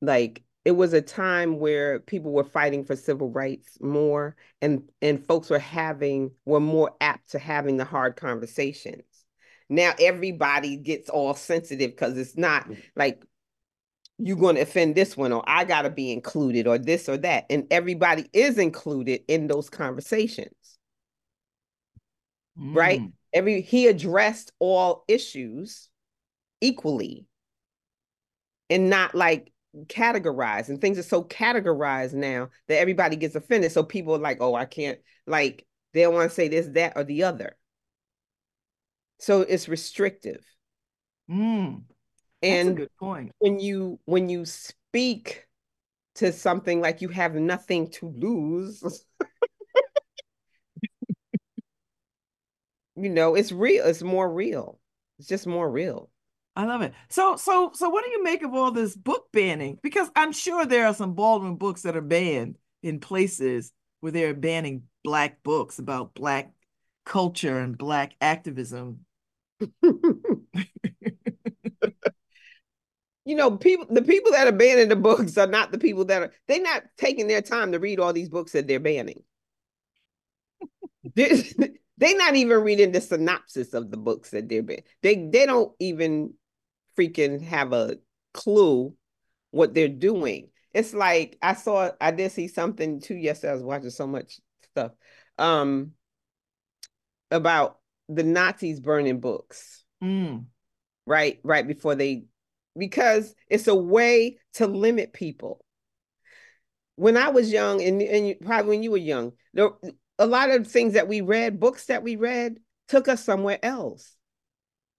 like 0.00 0.42
it 0.64 0.72
was 0.72 0.92
a 0.92 1.00
time 1.00 1.58
where 1.58 2.00
people 2.00 2.30
were 2.30 2.44
fighting 2.44 2.84
for 2.84 2.94
civil 2.94 3.30
rights 3.30 3.78
more 3.80 4.36
and 4.60 4.82
and 5.00 5.24
folks 5.24 5.48
were 5.48 5.58
having 5.58 6.30
were 6.44 6.60
more 6.60 6.94
apt 7.00 7.30
to 7.30 7.38
having 7.38 7.78
the 7.78 7.86
hard 7.86 8.16
conversations. 8.16 9.04
Now 9.70 9.94
everybody 9.98 10.76
gets 10.76 11.08
all 11.08 11.32
sensitive 11.32 11.92
because 11.92 12.18
it's 12.18 12.36
not 12.36 12.68
like 12.96 13.24
you're 14.18 14.36
going 14.36 14.56
to 14.56 14.62
offend 14.62 14.94
this 14.94 15.16
one 15.16 15.32
or 15.32 15.42
I 15.46 15.64
got 15.64 15.82
to 15.82 15.90
be 15.90 16.12
included 16.12 16.66
or 16.66 16.76
this 16.76 17.08
or 17.08 17.16
that 17.18 17.46
and 17.48 17.66
everybody 17.70 18.26
is 18.34 18.58
included 18.58 19.22
in 19.26 19.46
those 19.46 19.70
conversations. 19.70 20.78
Mm. 22.60 22.76
Right? 22.76 23.02
Every 23.32 23.62
he 23.62 23.86
addressed 23.86 24.52
all 24.58 25.04
issues 25.08 25.88
equally 26.60 27.26
and 28.70 28.90
not 28.90 29.14
like 29.14 29.52
categorized 29.86 30.68
and 30.68 30.80
things 30.80 30.98
are 30.98 31.02
so 31.02 31.22
categorized 31.22 32.14
now 32.14 32.48
that 32.68 32.78
everybody 32.78 33.16
gets 33.16 33.34
offended 33.34 33.70
so 33.70 33.82
people 33.82 34.14
are 34.14 34.18
like 34.18 34.38
oh 34.40 34.54
i 34.54 34.64
can't 34.64 34.98
like 35.26 35.66
they 35.92 36.02
don't 36.02 36.14
want 36.14 36.30
to 36.30 36.34
say 36.34 36.48
this 36.48 36.66
that 36.68 36.94
or 36.96 37.04
the 37.04 37.24
other. 37.24 37.56
So 39.18 39.42
it's 39.42 39.68
restrictive. 39.68 40.44
Mm, 41.30 41.82
and 42.42 42.76
good 42.76 42.96
point. 42.98 43.32
when 43.38 43.58
you 43.58 43.98
when 44.04 44.28
you 44.28 44.44
speak 44.44 45.46
to 46.16 46.32
something 46.32 46.80
like 46.80 47.02
you 47.02 47.08
have 47.08 47.34
nothing 47.34 47.90
to 47.90 48.08
lose 48.08 49.04
you 52.96 53.10
know 53.10 53.34
it's 53.34 53.52
real 53.52 53.86
it's 53.86 54.02
more 54.02 54.32
real. 54.32 54.78
It's 55.18 55.28
just 55.28 55.46
more 55.46 55.70
real 55.70 56.10
I 56.58 56.64
love 56.64 56.82
it. 56.82 56.92
So, 57.08 57.36
so, 57.36 57.70
so, 57.72 57.88
what 57.88 58.04
do 58.04 58.10
you 58.10 58.24
make 58.24 58.42
of 58.42 58.52
all 58.52 58.72
this 58.72 58.96
book 58.96 59.28
banning? 59.32 59.78
Because 59.80 60.10
I'm 60.16 60.32
sure 60.32 60.66
there 60.66 60.88
are 60.88 60.94
some 60.94 61.14
Baldwin 61.14 61.54
books 61.54 61.82
that 61.82 61.96
are 61.96 62.00
banned 62.00 62.58
in 62.82 62.98
places 62.98 63.72
where 64.00 64.10
they're 64.10 64.34
banning 64.34 64.82
black 65.04 65.44
books 65.44 65.78
about 65.78 66.14
black 66.14 66.52
culture 67.04 67.60
and 67.60 67.78
black 67.78 68.14
activism. 68.20 69.06
you 69.82 69.86
know, 73.24 73.56
people 73.56 73.86
the 73.88 74.02
people 74.02 74.32
that 74.32 74.48
are 74.48 74.52
banning 74.52 74.88
the 74.88 74.96
books 74.96 75.38
are 75.38 75.46
not 75.46 75.70
the 75.70 75.78
people 75.78 76.06
that 76.06 76.22
are 76.22 76.32
they're 76.48 76.60
not 76.60 76.82
taking 76.96 77.28
their 77.28 77.40
time 77.40 77.70
to 77.70 77.78
read 77.78 78.00
all 78.00 78.12
these 78.12 78.30
books 78.30 78.50
that 78.50 78.66
they're 78.66 78.80
banning. 78.80 79.22
they're, 81.14 81.36
they're 81.98 82.16
not 82.16 82.34
even 82.34 82.64
reading 82.64 82.90
the 82.90 83.00
synopsis 83.00 83.74
of 83.74 83.92
the 83.92 83.96
books 83.96 84.30
that 84.30 84.48
they're 84.48 84.64
banning. 84.64 84.82
They 85.02 85.28
they 85.32 85.46
don't 85.46 85.72
even 85.78 86.34
freaking 86.98 87.42
have 87.42 87.72
a 87.72 87.96
clue 88.34 88.94
what 89.50 89.74
they're 89.74 89.88
doing. 89.88 90.48
It's 90.72 90.92
like 90.92 91.38
I 91.42 91.54
saw 91.54 91.90
I 92.00 92.10
did 92.10 92.32
see 92.32 92.48
something 92.48 93.00
too 93.00 93.16
yesterday. 93.16 93.52
I 93.52 93.54
was 93.54 93.62
watching 93.62 93.90
so 93.90 94.06
much 94.06 94.40
stuff 94.72 94.92
um 95.38 95.92
about 97.30 97.78
the 98.08 98.22
Nazis 98.22 98.80
burning 98.80 99.20
books. 99.20 99.84
Mm. 100.02 100.46
Right, 101.06 101.40
right 101.42 101.66
before 101.66 101.94
they 101.94 102.24
because 102.76 103.34
it's 103.48 103.66
a 103.66 103.74
way 103.74 104.38
to 104.54 104.66
limit 104.66 105.12
people. 105.12 105.60
When 106.96 107.16
I 107.16 107.28
was 107.28 107.52
young, 107.52 107.80
and, 107.80 108.02
and 108.02 108.34
probably 108.40 108.68
when 108.68 108.82
you 108.82 108.90
were 108.90 108.96
young, 108.96 109.32
there 109.54 109.70
a 110.18 110.26
lot 110.26 110.50
of 110.50 110.66
things 110.66 110.94
that 110.94 111.08
we 111.08 111.20
read, 111.20 111.60
books 111.60 111.86
that 111.86 112.02
we 112.02 112.16
read, 112.16 112.58
took 112.88 113.06
us 113.06 113.24
somewhere 113.24 113.58
else 113.62 114.17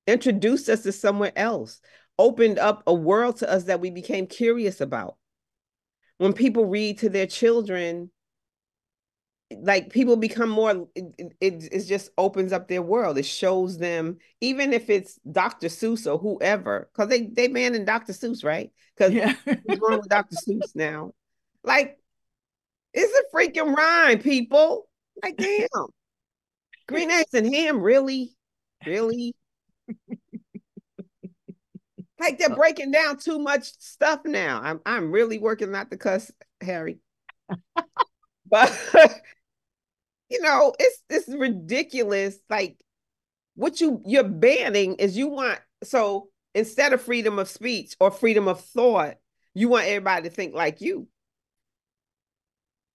introduced 0.09 0.69
us 0.69 0.83
to 0.83 0.91
somewhere 0.91 1.33
else, 1.35 1.81
opened 2.17 2.59
up 2.59 2.83
a 2.85 2.93
world 2.93 3.37
to 3.37 3.51
us 3.51 3.65
that 3.65 3.79
we 3.79 3.89
became 3.89 4.27
curious 4.27 4.81
about. 4.81 5.15
When 6.17 6.33
people 6.33 6.65
read 6.65 6.99
to 6.99 7.09
their 7.09 7.27
children, 7.27 8.11
like 9.51 9.89
people 9.89 10.15
become 10.15 10.49
more 10.49 10.87
it, 10.93 11.33
it, 11.41 11.69
it 11.71 11.85
just 11.85 12.11
opens 12.17 12.51
up 12.51 12.67
their 12.67 12.81
world. 12.81 13.17
It 13.17 13.25
shows 13.25 13.77
them 13.77 14.17
even 14.41 14.73
if 14.73 14.89
it's 14.89 15.19
dr 15.31 15.65
seuss 15.67 16.11
or 16.11 16.19
whoever 16.19 16.89
because 16.93 17.09
they 17.09 17.25
they 17.25 17.47
banning 17.47 17.85
dr 17.85 18.11
seuss 18.11 18.43
right? 18.43 18.71
Because 18.95 19.13
yeah. 19.13 19.33
what's 19.63 19.81
wrong 19.89 19.99
with 19.99 20.09
dr 20.09 20.35
seuss 20.35 20.75
now. 20.75 21.13
Like 21.63 21.97
it's 22.93 23.13
a 23.13 23.35
freaking 23.35 23.75
rhyme 23.75 24.19
people. 24.19 24.87
Like 25.23 25.37
damn. 25.37 25.67
Green 26.87 27.09
eggs 27.09 27.33
and 27.33 27.53
ham 27.53 27.81
really? 27.81 28.35
Really 28.85 29.35
like 32.19 32.37
they're 32.37 32.51
uh 32.51 32.55
breaking 32.55 32.91
down 32.91 33.17
too 33.17 33.39
much 33.39 33.73
stuff 33.79 34.21
now. 34.25 34.61
I'm 34.63 34.81
I'm 34.85 35.11
really 35.11 35.39
working 35.39 35.71
not 35.71 35.89
to 35.91 35.97
cuss, 35.97 36.31
Harry. 36.61 36.99
but 38.45 38.77
you 40.29 40.41
know, 40.41 40.73
it's 40.79 41.03
it's 41.09 41.27
ridiculous. 41.29 42.37
Like 42.49 42.77
what 43.55 43.81
you 43.81 44.01
you're 44.05 44.23
banning 44.23 44.95
is 44.95 45.17
you 45.17 45.27
want 45.27 45.59
so 45.83 46.29
instead 46.53 46.93
of 46.93 47.01
freedom 47.01 47.39
of 47.39 47.47
speech 47.49 47.95
or 47.99 48.11
freedom 48.11 48.47
of 48.47 48.61
thought, 48.61 49.15
you 49.53 49.69
want 49.69 49.87
everybody 49.87 50.29
to 50.29 50.35
think 50.35 50.53
like 50.53 50.81
you. 50.81 51.07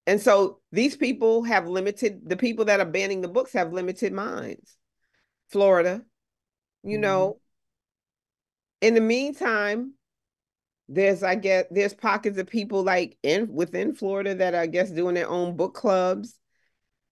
And 0.07 0.21
so 0.21 0.61
these 0.71 0.97
people 0.97 1.45
have 1.45 1.67
limited 1.67 2.29
the 2.29 2.37
people 2.37 2.67
that 2.67 2.81
are 2.81 2.85
banning 2.87 3.23
the 3.23 3.29
books 3.29 3.55
have 3.55 3.73
limited 3.73 4.13
minds. 4.13 4.77
Florida, 5.49 6.03
you 6.85 6.97
mm-hmm. 6.97 7.03
know, 7.03 7.41
in 8.81 8.95
the 8.95 9.01
meantime, 9.01 9.95
there's 10.89 11.23
I 11.23 11.35
guess 11.35 11.65
there's 11.71 11.95
pockets 11.95 12.39
of 12.39 12.47
people 12.47 12.83
like 12.83 13.17
in 13.23 13.53
within 13.53 13.95
Florida 13.95 14.35
that 14.35 14.55
I 14.55 14.67
guess 14.67 14.91
doing 14.91 15.15
their 15.15 15.29
own 15.29 15.57
book 15.57 15.75
clubs, 15.75 16.39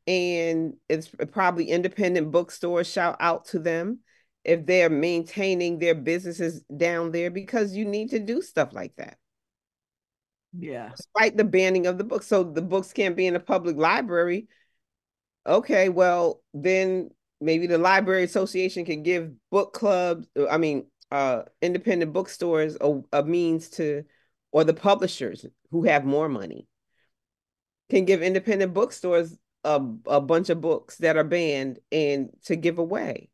and 0.06 0.74
it's 0.88 1.08
probably 1.32 1.70
independent 1.70 2.30
bookstores. 2.30 2.90
Shout 2.90 3.16
out 3.18 3.46
to 3.46 3.58
them 3.58 4.00
if 4.44 4.66
they're 4.66 4.90
maintaining 4.90 5.78
their 5.78 5.94
businesses 5.94 6.62
down 6.76 7.12
there 7.12 7.30
because 7.30 7.74
you 7.74 7.84
need 7.84 8.10
to 8.10 8.18
do 8.18 8.42
stuff 8.42 8.72
like 8.72 8.94
that. 8.96 9.16
Yeah. 10.58 10.90
Despite 10.94 11.36
the 11.36 11.44
banning 11.44 11.86
of 11.86 11.96
the 11.96 12.04
books, 12.04 12.26
so 12.26 12.42
the 12.44 12.62
books 12.62 12.92
can't 12.92 13.16
be 13.16 13.26
in 13.26 13.36
a 13.36 13.40
public 13.40 13.76
library. 13.76 14.48
Okay, 15.46 15.88
well 15.88 16.42
then 16.52 17.10
maybe 17.42 17.66
the 17.66 17.78
library 17.78 18.24
association 18.24 18.84
can 18.84 19.02
give 19.02 19.32
book 19.50 19.72
clubs. 19.72 20.26
I 20.50 20.58
mean, 20.58 20.86
uh, 21.10 21.42
independent 21.60 22.12
bookstores 22.12 22.76
a, 22.80 23.00
a 23.12 23.22
means 23.22 23.68
to, 23.70 24.04
or 24.50 24.64
the 24.64 24.74
publishers 24.74 25.44
who 25.70 25.84
have 25.84 26.04
more 26.04 26.28
money 26.28 26.66
can 27.90 28.04
give 28.04 28.22
independent 28.22 28.72
bookstores 28.72 29.36
a, 29.64 29.82
a 30.06 30.20
bunch 30.20 30.48
of 30.48 30.60
books 30.60 30.96
that 30.98 31.16
are 31.16 31.24
banned 31.24 31.78
and 31.90 32.30
to 32.44 32.56
give 32.56 32.78
away. 32.78 33.28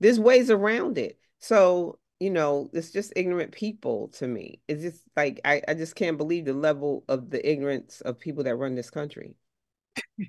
There's 0.00 0.20
ways 0.20 0.50
around 0.50 0.98
it. 0.98 1.18
So, 1.40 1.98
you 2.20 2.30
know, 2.30 2.68
it's 2.72 2.90
just 2.90 3.12
ignorant 3.16 3.52
people 3.52 4.08
to 4.18 4.26
me. 4.26 4.60
It's 4.68 4.82
just 4.82 5.02
like 5.16 5.40
I, 5.44 5.62
I 5.66 5.74
just 5.74 5.94
can't 5.94 6.18
believe 6.18 6.44
the 6.44 6.52
level 6.52 7.04
of 7.08 7.30
the 7.30 7.50
ignorance 7.50 8.00
of 8.02 8.18
people 8.18 8.44
that 8.44 8.56
run 8.56 8.74
this 8.74 8.90
country. 8.90 9.36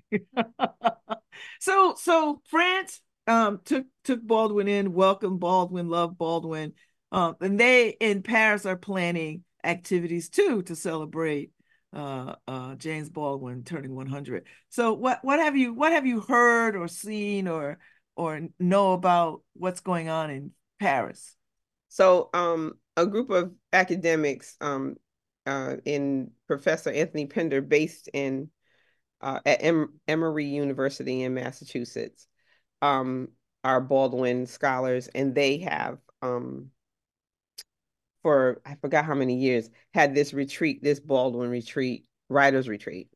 so 1.59 1.95
so 1.97 2.41
France 2.49 3.01
um 3.27 3.59
took 3.63 3.85
took 4.03 4.21
Baldwin 4.21 4.67
in, 4.67 4.93
welcome 4.93 5.37
Baldwin, 5.37 5.89
love 5.89 6.17
Baldwin. 6.17 6.73
Um, 7.11 7.35
and 7.41 7.59
they 7.59 7.89
in 7.89 8.21
Paris 8.21 8.65
are 8.65 8.77
planning 8.77 9.43
activities 9.63 10.29
too 10.29 10.61
to 10.63 10.75
celebrate 10.75 11.51
uh, 11.93 12.35
uh, 12.47 12.75
James 12.75 13.09
Baldwin 13.09 13.63
turning 13.63 13.95
100. 13.95 14.45
So 14.69 14.93
what 14.93 15.23
what 15.23 15.39
have 15.39 15.57
you 15.57 15.73
what 15.73 15.91
have 15.91 16.05
you 16.05 16.21
heard 16.21 16.75
or 16.75 16.87
seen 16.87 17.47
or 17.47 17.79
or 18.15 18.41
know 18.59 18.93
about 18.93 19.41
what's 19.53 19.79
going 19.79 20.09
on 20.09 20.29
in 20.29 20.51
Paris? 20.79 21.35
So 21.87 22.29
um, 22.33 22.73
a 22.95 23.05
group 23.05 23.29
of 23.31 23.53
academics 23.73 24.55
um, 24.61 24.95
uh, 25.45 25.77
in 25.85 26.31
Professor 26.47 26.91
Anthony 26.91 27.25
Pender, 27.25 27.61
based 27.61 28.09
in 28.13 28.49
uh, 29.21 29.39
at 29.45 29.63
em- 29.63 29.99
Emory 30.07 30.45
University 30.45 31.23
in 31.23 31.33
Massachusetts, 31.33 32.27
um, 32.81 33.29
are 33.63 33.81
Baldwin 33.81 34.45
scholars, 34.45 35.09
and 35.13 35.35
they 35.35 35.59
have 35.59 35.99
um, 36.21 36.71
for 38.21 38.61
I 38.65 38.75
forgot 38.75 39.05
how 39.05 39.15
many 39.15 39.35
years 39.35 39.69
had 39.93 40.13
this 40.13 40.33
retreat, 40.33 40.83
this 40.83 40.99
Baldwin 40.99 41.49
retreat, 41.49 42.05
writers 42.29 42.67
retreat, 42.67 43.09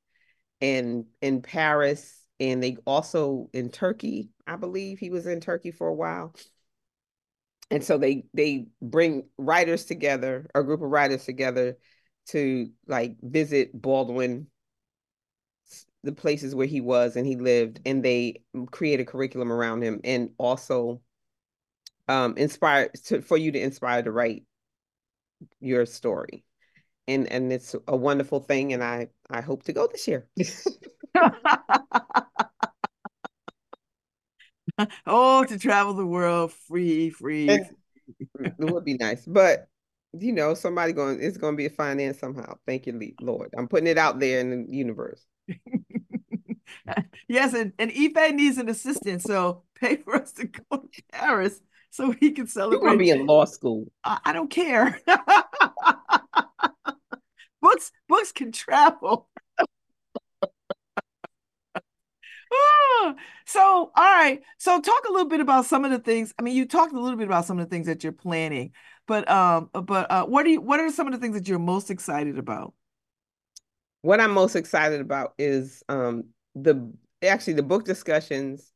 and 0.61 1.05
in 1.21 1.41
Paris, 1.41 2.21
and 2.39 2.63
they 2.63 2.77
also 2.85 3.49
in 3.53 3.69
Turkey, 3.69 4.29
I 4.47 4.55
believe 4.55 4.99
he 4.99 5.09
was 5.09 5.27
in 5.27 5.39
Turkey 5.39 5.71
for 5.71 5.87
a 5.87 5.93
while. 5.93 6.33
And 7.71 7.83
so 7.83 7.97
they 7.97 8.25
they 8.33 8.67
bring 8.81 9.27
writers 9.37 9.85
together, 9.85 10.49
a 10.53 10.63
group 10.63 10.81
of 10.81 10.89
writers 10.89 11.25
together 11.25 11.77
to 12.27 12.69
like 12.87 13.17
visit 13.21 13.69
Baldwin 13.73 14.47
the 16.03 16.11
places 16.11 16.53
where 16.53 16.67
he 16.67 16.81
was 16.81 17.15
and 17.15 17.25
he 17.25 17.35
lived 17.35 17.79
and 17.85 18.03
they 18.03 18.41
create 18.71 18.99
a 18.99 19.05
curriculum 19.05 19.51
around 19.51 19.81
him 19.81 20.01
and 20.03 20.31
also 20.37 21.01
um 22.09 22.37
inspire 22.37 22.89
to, 23.05 23.21
for 23.21 23.37
you 23.37 23.51
to 23.51 23.59
inspire 23.59 24.03
to 24.03 24.11
write 24.11 24.43
your 25.59 25.85
story. 25.85 26.43
And 27.07 27.31
and 27.31 27.51
it's 27.51 27.75
a 27.87 27.95
wonderful 27.95 28.39
thing 28.39 28.73
and 28.73 28.83
i 28.83 29.07
i 29.29 29.41
hope 29.41 29.63
to 29.63 29.73
go 29.73 29.87
this 29.87 30.07
year. 30.07 30.27
Oh 35.05 35.43
to 35.43 35.59
travel 35.59 35.93
the 35.93 36.05
world 36.05 36.51
free 36.51 37.11
free 37.11 37.47
it 37.47 38.53
would 38.59 38.83
be 38.83 38.95
nice 38.95 39.23
but 39.25 39.67
you 40.13 40.31
know 40.31 40.53
somebody 40.53 40.93
going 40.93 41.21
it's 41.21 41.37
going 41.37 41.53
to 41.53 41.57
be 41.57 41.65
a 41.65 41.69
finance 41.69 42.19
somehow. 42.19 42.55
Thank 42.65 42.87
you 42.87 43.13
lord. 43.21 43.53
I'm 43.57 43.67
putting 43.67 43.87
it 43.87 43.97
out 43.97 44.19
there 44.19 44.39
in 44.39 44.65
the 44.65 44.73
universe 44.73 45.23
yes 47.27 47.53
and, 47.53 47.73
and 47.79 47.91
Ife 47.91 48.33
needs 48.33 48.57
an 48.57 48.69
assistant 48.69 49.21
so 49.21 49.63
pay 49.75 49.97
for 49.97 50.15
us 50.15 50.31
to 50.33 50.45
go 50.45 50.77
to 50.77 51.03
paris 51.11 51.59
so 51.93 52.11
he 52.11 52.31
can 52.31 52.47
celebrate. 52.47 52.79
You're 52.79 52.87
gonna 52.87 52.97
be 52.97 53.11
in 53.11 53.27
law 53.27 53.45
school. 53.45 53.85
I, 54.03 54.19
I 54.25 54.33
don't 54.33 54.49
care. 54.49 54.99
books 57.61 57.91
books 58.09 58.31
can 58.31 58.51
travel. 58.51 59.29
so 63.45 63.61
all 63.61 63.91
right 63.95 64.41
so 64.57 64.79
talk 64.79 65.07
a 65.07 65.11
little 65.11 65.27
bit 65.27 65.39
about 65.39 65.65
some 65.65 65.83
of 65.83 65.91
the 65.91 65.97
things 65.97 66.31
i 66.37 66.43
mean 66.43 66.55
you 66.55 66.67
talked 66.67 66.93
a 66.93 66.99
little 66.99 67.17
bit 67.17 67.25
about 67.25 67.45
some 67.45 67.57
of 67.57 67.65
the 67.65 67.69
things 67.69 67.87
that 67.87 68.03
you're 68.03 68.13
planning 68.13 68.71
but 69.07 69.27
um 69.29 69.71
but 69.73 70.09
uh 70.11 70.23
what 70.23 70.45
are 70.45 70.49
you 70.49 70.61
what 70.61 70.79
are 70.79 70.91
some 70.91 71.07
of 71.07 71.13
the 71.13 71.19
things 71.19 71.35
that 71.35 71.47
you're 71.47 71.57
most 71.57 71.89
excited 71.89 72.37
about 72.37 72.75
what 74.01 74.21
i'm 74.21 74.31
most 74.31 74.55
excited 74.55 75.01
about 75.01 75.33
is 75.39 75.81
um 75.89 76.25
the 76.55 76.91
actually 77.21 77.53
the 77.53 77.63
book 77.63 77.85
discussions 77.85 78.71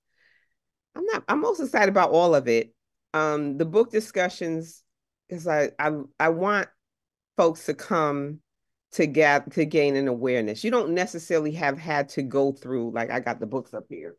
i'm 0.96 1.06
not 1.06 1.24
i'm 1.28 1.42
most 1.42 1.60
excited 1.60 1.90
about 1.90 2.12
all 2.12 2.34
of 2.34 2.48
it 2.48 2.74
um, 3.14 3.58
the 3.58 3.66
book 3.66 3.92
discussions 3.92 4.84
because 5.28 5.48
I, 5.48 5.72
I 5.80 5.92
I 6.20 6.30
want 6.30 6.68
folks 7.36 7.66
to 7.66 7.74
come 7.74 8.40
to 8.94 9.06
get 9.06 9.52
to 9.54 9.66
gain 9.66 9.96
an 9.96 10.08
awareness. 10.08 10.64
You 10.64 10.72
don't 10.72 10.92
necessarily 10.92 11.52
have 11.54 11.78
had 11.78 12.10
to 12.10 12.22
go 12.22 12.52
through 12.52 12.92
like 12.92 13.12
I 13.12 13.20
got 13.20 13.40
the 13.40 13.46
books 13.46 13.74
up 13.74 13.86
here. 13.90 14.16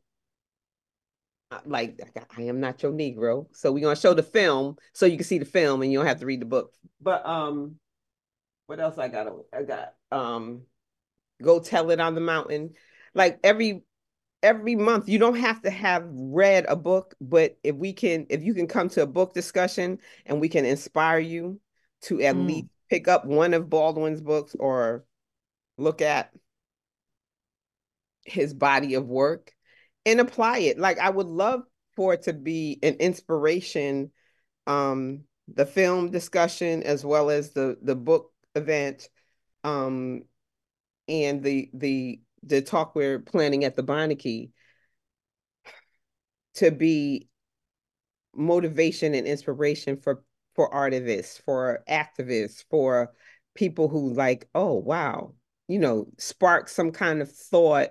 Uh, 1.50 1.60
like 1.64 1.98
I 2.36 2.42
am 2.42 2.60
not 2.60 2.82
your 2.82 2.92
Negro, 2.92 3.46
so 3.52 3.72
we're 3.72 3.82
gonna 3.82 3.96
show 3.96 4.14
the 4.14 4.22
film 4.22 4.76
so 4.92 5.06
you 5.06 5.16
can 5.16 5.24
see 5.24 5.38
the 5.38 5.44
film 5.44 5.82
and 5.82 5.90
you 5.90 5.98
don't 5.98 6.06
have 6.06 6.20
to 6.20 6.26
read 6.26 6.40
the 6.40 6.46
book. 6.46 6.72
But 7.00 7.26
um, 7.26 7.76
what 8.66 8.80
else 8.80 8.98
I 8.98 9.08
got? 9.08 9.28
I 9.52 9.62
got 9.62 9.94
um, 10.12 10.62
go 11.42 11.60
tell 11.60 11.90
it 11.90 12.00
on 12.00 12.14
the 12.14 12.20
mountain. 12.20 12.74
Like 13.18 13.40
every 13.42 13.82
every 14.42 14.76
month 14.76 15.08
you 15.08 15.18
don't 15.18 15.38
have 15.38 15.60
to 15.62 15.70
have 15.70 16.04
read 16.08 16.64
a 16.68 16.76
book 16.76 17.14
but 17.20 17.58
if 17.64 17.74
we 17.74 17.92
can 17.92 18.24
if 18.30 18.42
you 18.42 18.54
can 18.54 18.68
come 18.68 18.88
to 18.88 19.02
a 19.02 19.06
book 19.06 19.34
discussion 19.34 19.98
and 20.26 20.40
we 20.40 20.48
can 20.48 20.64
inspire 20.64 21.18
you 21.18 21.60
to 22.00 22.22
at 22.22 22.36
mm. 22.36 22.46
least 22.46 22.68
pick 22.88 23.08
up 23.08 23.24
one 23.24 23.52
of 23.52 23.68
baldwin's 23.68 24.20
books 24.20 24.54
or 24.58 25.04
look 25.76 26.00
at 26.00 26.30
his 28.24 28.54
body 28.54 28.94
of 28.94 29.08
work 29.08 29.52
and 30.06 30.20
apply 30.20 30.58
it 30.58 30.78
like 30.78 31.00
i 31.00 31.10
would 31.10 31.26
love 31.26 31.62
for 31.96 32.14
it 32.14 32.22
to 32.22 32.32
be 32.32 32.78
an 32.84 32.94
inspiration 32.94 34.10
um 34.68 35.24
the 35.52 35.66
film 35.66 36.10
discussion 36.10 36.84
as 36.84 37.04
well 37.04 37.28
as 37.30 37.50
the 37.50 37.76
the 37.82 37.96
book 37.96 38.30
event 38.54 39.08
um 39.64 40.22
and 41.08 41.42
the 41.42 41.68
the 41.74 42.20
the 42.42 42.62
talk 42.62 42.94
we're 42.94 43.18
planning 43.18 43.64
at 43.64 43.76
the 43.76 43.82
Beinecke 43.82 44.50
to 46.54 46.70
be 46.70 47.28
motivation 48.34 49.14
and 49.14 49.26
inspiration 49.26 49.96
for 49.96 50.22
for 50.54 50.72
artists, 50.74 51.38
for 51.44 51.84
activists, 51.88 52.64
for 52.68 53.12
people 53.54 53.88
who 53.88 54.12
like, 54.12 54.48
oh 54.54 54.74
wow, 54.74 55.34
you 55.68 55.78
know, 55.78 56.06
spark 56.18 56.68
some 56.68 56.90
kind 56.90 57.22
of 57.22 57.30
thought 57.30 57.90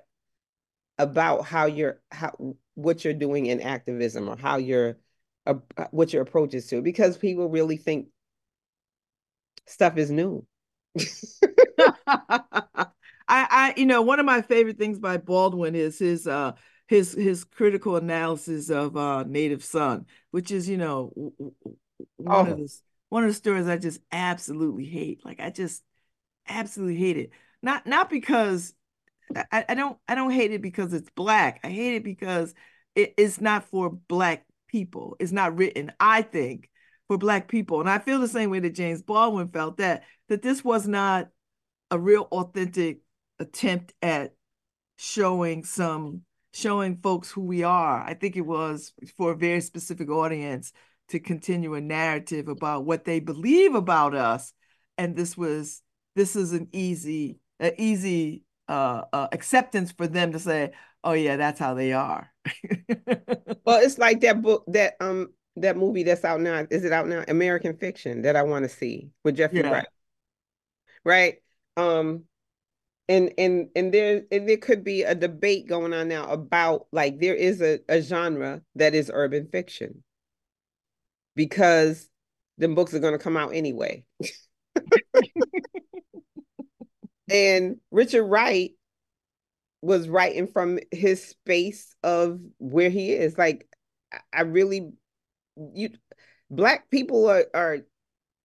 about 0.97 1.45
how 1.45 1.65
you're 1.65 2.01
how 2.11 2.55
what 2.75 3.03
you're 3.03 3.13
doing 3.13 3.45
in 3.45 3.61
activism 3.61 4.27
or 4.27 4.37
how 4.37 4.57
you're 4.57 4.97
uh, 5.45 5.55
what 5.91 6.11
your 6.11 6.21
approach 6.21 6.53
is 6.53 6.67
to 6.67 6.81
because 6.81 7.17
people 7.17 7.49
really 7.49 7.77
think 7.77 8.07
stuff 9.65 9.97
is 9.97 10.11
new. 10.11 10.45
I, 13.67 13.73
you 13.77 13.85
know, 13.85 14.01
one 14.01 14.19
of 14.19 14.25
my 14.25 14.41
favorite 14.41 14.77
things 14.77 14.99
by 14.99 15.17
Baldwin 15.17 15.75
is 15.75 15.99
his, 15.99 16.27
uh, 16.27 16.53
his, 16.87 17.13
his 17.13 17.43
critical 17.43 17.95
analysis 17.95 18.69
of 18.69 18.95
uh, 18.95 19.23
Native 19.23 19.63
Son, 19.63 20.05
which 20.31 20.51
is, 20.51 20.69
you 20.69 20.77
know, 20.77 21.11
one 22.17 22.47
oh. 22.47 22.51
of 22.51 22.57
the 22.57 22.69
one 23.09 23.23
of 23.23 23.29
the 23.29 23.33
stories 23.33 23.67
I 23.67 23.77
just 23.77 24.01
absolutely 24.11 24.85
hate. 24.85 25.23
Like 25.25 25.39
I 25.39 25.49
just 25.49 25.83
absolutely 26.47 26.97
hate 26.97 27.17
it. 27.17 27.31
Not 27.61 27.87
not 27.87 28.09
because 28.09 28.73
I, 29.51 29.65
I 29.69 29.73
don't 29.75 29.97
I 30.07 30.15
don't 30.15 30.31
hate 30.31 30.51
it 30.51 30.61
because 30.61 30.93
it's 30.93 31.09
black. 31.11 31.59
I 31.63 31.69
hate 31.69 31.95
it 31.95 32.03
because 32.03 32.53
it, 32.95 33.13
it's 33.17 33.39
not 33.39 33.65
for 33.65 33.89
black 33.89 34.45
people. 34.67 35.15
It's 35.19 35.31
not 35.31 35.55
written, 35.57 35.91
I 35.99 36.21
think, 36.21 36.69
for 37.07 37.17
black 37.17 37.47
people. 37.47 37.79
And 37.79 37.89
I 37.89 37.99
feel 37.99 38.19
the 38.19 38.27
same 38.27 38.49
way 38.49 38.59
that 38.59 38.75
James 38.75 39.01
Baldwin 39.01 39.49
felt 39.49 39.77
that 39.77 40.03
that 40.29 40.41
this 40.41 40.63
was 40.63 40.87
not 40.87 41.29
a 41.89 41.97
real 41.97 42.27
authentic 42.31 42.99
attempt 43.39 43.93
at 44.01 44.33
showing 44.97 45.63
some 45.63 46.21
showing 46.53 46.97
folks 46.97 47.29
who 47.29 47.41
we 47.41 47.63
are. 47.63 48.01
I 48.01 48.13
think 48.13 48.35
it 48.35 48.41
was 48.41 48.93
for 49.15 49.31
a 49.31 49.37
very 49.37 49.61
specific 49.61 50.09
audience 50.09 50.73
to 51.09 51.19
continue 51.19 51.75
a 51.75 51.81
narrative 51.81 52.47
about 52.47 52.85
what 52.85 53.05
they 53.05 53.19
believe 53.19 53.75
about 53.75 54.15
us. 54.15 54.53
And 54.97 55.15
this 55.15 55.37
was 55.37 55.81
this 56.15 56.35
is 56.35 56.53
an 56.53 56.67
easy, 56.71 57.39
an 57.59 57.73
easy 57.77 58.43
uh, 58.67 59.03
uh, 59.13 59.27
acceptance 59.31 59.91
for 59.91 60.07
them 60.07 60.31
to 60.31 60.39
say, 60.39 60.71
"Oh 61.03 61.13
yeah, 61.13 61.37
that's 61.37 61.59
how 61.59 61.75
they 61.75 61.93
are." 61.93 62.33
well, 63.65 63.79
it's 63.81 63.97
like 63.97 64.21
that 64.21 64.41
book 64.41 64.63
that 64.67 64.95
um 64.99 65.29
that 65.57 65.77
movie 65.77 66.03
that's 66.03 66.25
out 66.25 66.41
now. 66.41 66.65
Is 66.69 66.83
it 66.83 66.91
out 66.91 67.07
now? 67.07 67.23
American 67.27 67.77
Fiction 67.77 68.23
that 68.23 68.35
I 68.35 68.43
want 68.43 68.63
to 68.63 68.69
see 68.69 69.11
with 69.23 69.37
Jeffrey 69.37 69.59
yeah. 69.59 69.69
Wright. 69.69 69.87
Right. 71.05 71.35
Um, 71.77 72.23
and 73.09 73.31
and 73.37 73.69
and 73.75 73.93
there 73.93 74.23
and 74.31 74.49
there 74.49 74.57
could 74.57 74.83
be 74.83 75.03
a 75.03 75.15
debate 75.15 75.67
going 75.67 75.93
on 75.93 76.07
now 76.07 76.29
about 76.29 76.87
like 76.91 77.19
there 77.19 77.35
is 77.35 77.61
a, 77.61 77.79
a 77.87 78.01
genre 78.01 78.61
that 78.75 78.93
is 78.93 79.11
urban 79.13 79.47
fiction 79.47 80.03
because 81.35 82.09
the 82.57 82.67
books 82.67 82.93
are 82.93 82.99
going 82.99 83.13
to 83.13 83.19
come 83.19 83.37
out 83.37 83.53
anyway 83.53 84.03
and 87.29 87.77
richard 87.91 88.25
wright 88.25 88.71
was 89.81 90.09
writing 90.09 90.47
from 90.47 90.79
his 90.91 91.23
space 91.23 91.95
of 92.03 92.39
where 92.57 92.89
he 92.89 93.13
is. 93.13 93.37
Like 93.37 93.67
I 94.33 94.41
really 94.41 94.91
you 95.73 95.89
black 96.49 96.89
people 96.89 97.29
are 97.29 97.45
are 97.53 97.79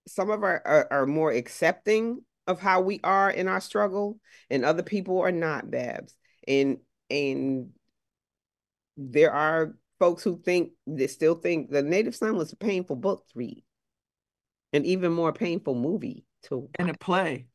some 0.06 0.30
of 0.30 0.42
our 0.42 0.62
are, 0.64 0.88
are 0.90 1.06
more 1.06 1.30
accepting 1.30 2.22
of 2.46 2.60
how 2.60 2.80
we 2.80 3.00
are 3.04 3.30
in 3.30 3.48
our 3.48 3.60
struggle 3.60 4.18
and 4.50 4.64
other 4.64 4.82
people 4.82 5.20
are 5.20 5.32
not 5.32 5.70
babz. 5.70 6.14
And 6.46 6.78
and 7.10 7.70
there 8.96 9.32
are 9.32 9.74
folks 9.98 10.22
who 10.22 10.40
think 10.42 10.72
they 10.86 11.06
still 11.06 11.34
think 11.34 11.70
the 11.70 11.82
native 11.82 12.16
son 12.16 12.36
was 12.36 12.52
a 12.52 12.56
painful 12.56 12.96
book 12.96 13.26
to 13.28 13.32
read 13.38 13.64
and 14.72 14.84
even 14.86 15.12
more 15.12 15.32
painful 15.32 15.74
movie 15.74 16.24
to 16.44 16.68
and 16.78 16.90
a 16.90 16.94
play. 16.94 17.46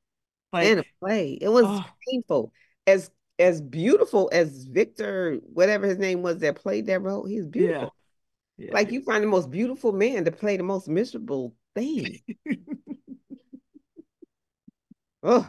Like 0.54 0.68
and 0.68 0.80
a 0.80 0.86
play. 1.02 1.38
It 1.42 1.50
was 1.50 1.66
oh. 1.68 1.86
painful. 2.10 2.54
As 2.86 3.12
as 3.40 3.62
beautiful 3.62 4.30
as 4.32 4.66
victor 4.66 5.40
whatever 5.54 5.86
his 5.86 5.98
name 5.98 6.22
was 6.22 6.40
that 6.40 6.56
played 6.56 6.88
that 6.88 7.02
role 7.02 7.26
he's 7.26 7.46
beautiful. 7.46 7.94
Yeah. 8.58 8.66
Yeah. 8.66 8.74
like 8.74 8.92
you 8.92 9.04
find 9.04 9.24
the 9.24 9.28
most 9.28 9.52
beautiful 9.52 9.92
man 9.92 10.26
to 10.26 10.32
play 10.32 10.58
the 10.58 10.64
most 10.64 10.88
miserable 10.88 11.54
thing 11.76 12.20
oh 15.28 15.48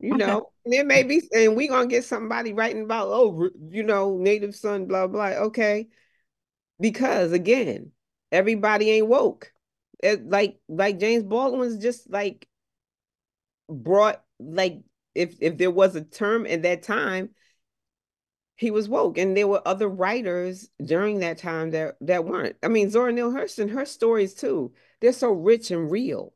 you 0.00 0.16
know 0.16 0.50
and 0.64 0.74
then 0.74 0.86
maybe 0.86 1.22
and 1.32 1.56
we 1.56 1.68
gonna 1.68 1.86
get 1.86 2.04
somebody 2.04 2.52
writing 2.52 2.82
about 2.82 3.08
oh 3.08 3.48
you 3.68 3.82
know 3.82 4.18
native 4.18 4.54
son 4.54 4.86
blah 4.86 5.06
blah 5.06 5.28
okay. 5.28 5.88
Because 6.80 7.32
again 7.32 7.92
everybody 8.32 8.90
ain't 8.90 9.06
woke. 9.06 9.52
It, 10.02 10.28
like 10.28 10.58
like 10.68 10.98
james 10.98 11.22
baldwin's 11.22 11.78
just 11.78 12.10
like 12.10 12.46
brought 13.68 14.22
like 14.38 14.82
if 15.14 15.36
if 15.40 15.56
there 15.56 15.70
was 15.70 15.96
a 15.96 16.04
term 16.04 16.44
in 16.44 16.62
that 16.62 16.82
time 16.82 17.30
he 18.56 18.70
was 18.70 18.88
woke. 18.88 19.18
And 19.18 19.36
there 19.36 19.48
were 19.48 19.66
other 19.66 19.88
writers 19.88 20.68
during 20.84 21.20
that 21.20 21.38
time 21.38 21.70
that 21.70 21.96
that 22.02 22.24
weren't. 22.24 22.56
I 22.62 22.68
mean 22.68 22.90
zora 22.90 23.12
neale 23.12 23.32
hurston 23.32 23.70
her 23.70 23.86
stories 23.86 24.34
too 24.34 24.72
they're 25.00 25.12
so 25.12 25.30
rich 25.30 25.70
and 25.70 25.90
real 25.90 26.33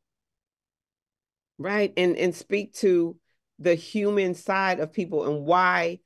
right? 1.58 1.92
And 1.96 2.16
and 2.16 2.34
speak 2.34 2.74
to 2.74 3.16
the 3.58 3.74
human 3.74 4.34
side 4.34 4.80
of 4.80 4.92
people 4.92 5.26
and 5.26 5.44
why 5.44 6.00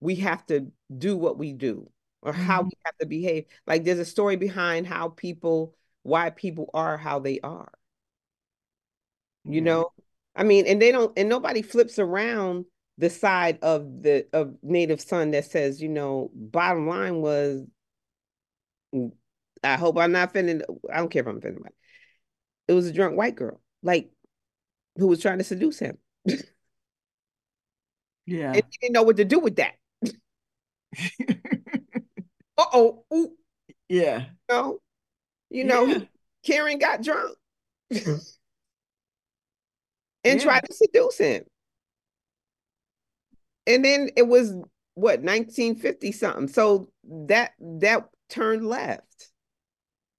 we 0.00 0.16
have 0.16 0.44
to 0.46 0.70
do 0.96 1.16
what 1.16 1.38
we 1.38 1.52
do 1.52 1.90
or 2.22 2.32
mm-hmm. 2.32 2.42
how 2.42 2.62
we 2.62 2.70
have 2.84 2.96
to 2.98 3.06
behave. 3.06 3.46
Like 3.66 3.84
there's 3.84 3.98
a 3.98 4.04
story 4.04 4.36
behind 4.36 4.86
how 4.86 5.08
people 5.08 5.74
why 6.02 6.30
people 6.30 6.70
are 6.74 6.96
how 6.96 7.18
they 7.18 7.40
are. 7.40 7.72
You 9.44 9.54
yeah. 9.54 9.60
know? 9.62 9.92
I 10.36 10.42
mean 10.42 10.66
and 10.66 10.80
they 10.82 10.92
don't 10.92 11.16
and 11.16 11.28
nobody 11.28 11.62
flips 11.62 11.98
around 11.98 12.66
the 12.98 13.10
side 13.10 13.58
of 13.62 14.02
the 14.02 14.26
of 14.32 14.54
native 14.62 15.00
son 15.00 15.32
that 15.32 15.44
says 15.46 15.80
you 15.82 15.88
know 15.88 16.30
bottom 16.32 16.88
line 16.88 17.20
was 17.20 17.64
i 19.64 19.74
hope 19.74 19.98
i'm 19.98 20.12
not 20.12 20.28
offending 20.28 20.62
i 20.92 20.98
don't 20.98 21.10
care 21.10 21.22
if 21.22 21.26
i'm 21.26 21.38
offending 21.38 21.64
it 22.68 22.72
was 22.72 22.86
a 22.86 22.92
drunk 22.92 23.16
white 23.16 23.36
girl. 23.36 23.60
Like 23.82 24.10
who 24.96 25.06
was 25.06 25.20
trying 25.20 25.38
to 25.38 25.44
seduce 25.44 25.78
him 25.78 25.98
yeah 28.26 28.52
and 28.52 28.56
he 28.56 28.78
didn't 28.80 28.94
know 28.94 29.02
what 29.02 29.16
to 29.16 29.24
do 29.24 29.38
with 29.38 29.56
that 29.56 29.74
uh-oh 32.58 33.04
yeah 33.88 34.20
you 34.20 34.26
know, 34.48 34.78
you 35.50 35.64
know 35.64 35.84
yeah. 35.84 35.98
karen 36.44 36.78
got 36.78 37.02
drunk 37.02 37.36
and 37.90 38.20
yeah. 40.24 40.38
tried 40.38 40.64
to 40.64 40.72
seduce 40.72 41.18
him 41.18 41.44
and 43.66 43.84
then 43.84 44.10
it 44.16 44.26
was 44.26 44.54
what 44.94 45.20
1950 45.20 46.12
something. 46.12 46.48
So 46.48 46.88
that 47.04 47.52
that 47.60 48.08
turned 48.28 48.66
left. 48.66 49.30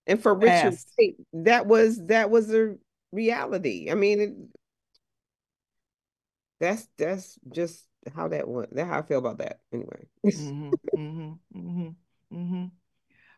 And 0.07 0.21
for 0.21 0.35
Richard 0.35 0.77
State, 0.77 1.17
that 1.33 1.65
was 1.65 1.99
that 2.07 2.29
was 2.29 2.53
a 2.53 2.75
reality. 3.11 3.89
I 3.89 3.95
mean, 3.95 4.19
it, 4.19 4.33
that's 6.59 6.87
that's 6.97 7.37
just 7.51 7.85
how 8.15 8.27
that 8.29 8.47
went. 8.47 8.73
That's 8.75 8.89
how 8.89 8.99
I 8.99 9.03
feel 9.03 9.19
about 9.19 9.39
that. 9.39 9.59
Anyway. 9.73 10.07
mm-hmm, 10.25 10.69
mm-hmm, 10.95 11.31
mm-hmm, 11.57 12.37
mm-hmm. 12.37 12.65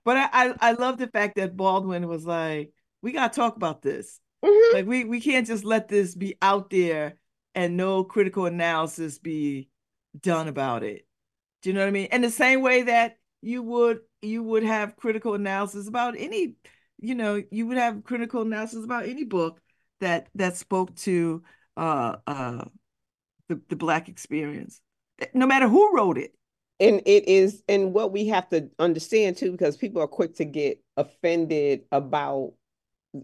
But 0.03 0.17
I, 0.17 0.29
I 0.31 0.53
I 0.61 0.71
love 0.73 0.97
the 0.97 1.07
fact 1.07 1.35
that 1.35 1.57
Baldwin 1.57 2.07
was 2.07 2.25
like, 2.25 2.73
we 3.01 3.11
gotta 3.11 3.33
talk 3.33 3.55
about 3.55 3.81
this. 3.81 4.19
Mm-hmm. 4.43 4.75
Like 4.75 4.85
we 4.85 5.03
we 5.03 5.21
can't 5.21 5.47
just 5.47 5.63
let 5.63 5.87
this 5.87 6.15
be 6.15 6.35
out 6.41 6.69
there 6.69 7.17
and 7.55 7.75
no 7.75 8.03
critical 8.03 8.45
analysis 8.45 9.19
be 9.19 9.69
done 10.19 10.47
about 10.47 10.83
it. 10.83 11.07
Do 11.61 11.69
you 11.69 11.73
know 11.73 11.81
what 11.81 11.87
I 11.87 11.91
mean? 11.91 12.07
And 12.11 12.23
the 12.23 12.31
same 12.31 12.61
way 12.61 12.83
that 12.83 13.17
you 13.41 13.63
would 13.63 13.99
you 14.21 14.43
would 14.43 14.63
have 14.63 14.95
critical 14.95 15.33
analysis 15.33 15.87
about 15.87 16.15
any, 16.17 16.55
you 16.99 17.15
know, 17.15 17.41
you 17.51 17.67
would 17.67 17.77
have 17.77 18.03
critical 18.03 18.41
analysis 18.41 18.83
about 18.83 19.07
any 19.07 19.23
book 19.23 19.59
that 19.99 20.27
that 20.35 20.55
spoke 20.55 20.95
to 20.95 21.43
uh 21.75 22.17
uh 22.25 22.65
the, 23.49 23.61
the 23.69 23.75
black 23.75 24.09
experience, 24.09 24.81
no 25.33 25.47
matter 25.47 25.67
who 25.67 25.95
wrote 25.95 26.17
it. 26.17 26.33
And 26.79 27.01
it 27.07 27.27
is, 27.27 27.63
and 27.67 27.91
what 27.91 28.11
we 28.11 28.27
have 28.27 28.47
to 28.49 28.69
understand 28.77 29.37
too, 29.37 29.51
because 29.51 29.77
people 29.77 30.01
are 30.01 30.07
quick 30.07 30.35
to 30.35 30.45
get 30.45 30.79
offended 30.95 31.81
about 31.91 32.53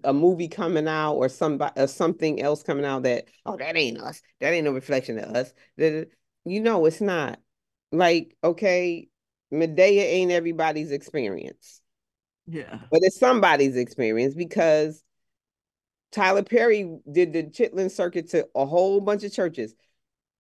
a 0.04 0.14
movie 0.14 0.48
coming 0.48 0.88
out 0.88 1.14
or 1.14 1.30
somebody 1.30 1.80
or 1.80 1.84
uh, 1.84 1.88
something 1.88 2.42
else 2.42 2.64
coming 2.64 2.86
out 2.86 3.04
that 3.04 3.26
oh 3.46 3.58
that 3.58 3.78
ain't 3.78 4.00
us 4.00 4.22
that 4.40 4.54
ain't 4.54 4.66
a 4.66 4.72
reflection 4.72 5.20
of 5.20 5.36
us 5.36 5.54
that 5.78 6.08
you 6.46 6.60
know 6.60 6.86
it's 6.86 7.02
not. 7.02 7.40
Like, 7.92 8.36
okay, 8.44 9.08
madea 9.54 10.02
ain't 10.02 10.32
everybody's 10.32 10.92
experience. 10.92 11.82
Yeah. 12.48 12.80
But 12.92 13.02
it's 13.04 13.20
somebody's 13.20 13.78
experience 13.78 14.34
because 14.34 15.04
Tyler 16.12 16.44
Perry 16.44 16.98
did 17.10 17.34
the 17.34 17.44
Chitlin 17.44 17.92
circuit 17.92 18.32
to 18.32 18.48
a 18.56 18.66
whole 18.66 19.00
bunch 19.00 19.24
of 19.24 19.32
churches 19.32 19.74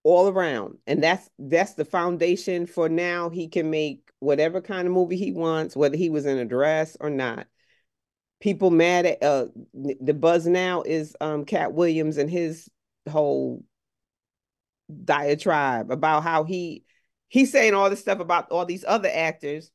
all 0.03 0.27
around. 0.27 0.77
And 0.85 1.01
that's 1.01 1.29
that's 1.39 1.73
the 1.73 1.85
foundation 1.85 2.65
for 2.67 2.89
now 2.89 3.29
he 3.29 3.47
can 3.47 3.69
make 3.69 4.11
whatever 4.19 4.61
kind 4.61 4.87
of 4.87 4.93
movie 4.93 5.17
he 5.17 5.31
wants, 5.31 5.75
whether 5.75 5.97
he 5.97 6.09
was 6.09 6.25
in 6.25 6.37
a 6.37 6.45
dress 6.45 6.97
or 6.99 7.09
not. 7.09 7.47
People 8.41 8.69
mad 8.69 9.05
at 9.05 9.23
uh 9.23 9.47
the 9.73 10.13
buzz 10.13 10.45
now 10.45 10.81
is 10.81 11.15
um 11.21 11.45
Katt 11.45 11.73
Williams 11.73 12.17
and 12.17 12.29
his 12.29 12.69
whole 13.09 13.63
diatribe 15.05 15.91
about 15.91 16.23
how 16.23 16.43
he 16.43 16.83
he's 17.29 17.51
saying 17.51 17.73
all 17.73 17.89
this 17.89 18.01
stuff 18.01 18.19
about 18.19 18.51
all 18.51 18.65
these 18.65 18.85
other 18.87 19.09
actors 19.11 19.71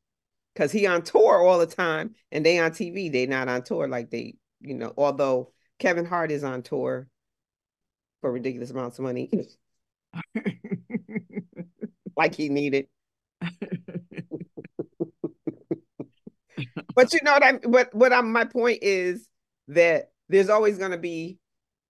because 0.55 0.71
he 0.71 0.87
on 0.87 1.03
tour 1.03 1.43
all 1.43 1.59
the 1.59 1.67
time 1.67 2.15
and 2.31 2.45
they 2.45 2.59
on 2.59 2.73
TV. 2.73 3.11
They 3.11 3.27
not 3.27 3.49
on 3.49 3.63
tour 3.63 3.89
like 3.89 4.11
they, 4.11 4.35
you 4.61 4.75
know, 4.75 4.93
although 4.97 5.53
Kevin 5.79 6.05
Hart 6.05 6.31
is 6.31 6.45
on 6.45 6.63
tour 6.63 7.09
for 8.21 8.33
ridiculous 8.33 8.71
amounts 8.71 8.99
of 8.99 9.05
money. 9.05 9.31
like 12.17 12.35
he 12.35 12.49
needed. 12.49 12.87
but 16.95 17.13
you 17.13 17.21
know 17.23 17.33
what 17.33 17.43
I 17.43 17.59
but 17.69 17.95
what 17.95 18.13
I'm 18.13 18.33
my 18.33 18.45
point 18.45 18.81
is 18.83 19.29
that 19.69 20.11
there's 20.29 20.49
always 20.49 20.79
gonna 20.79 20.99
be 20.99 21.39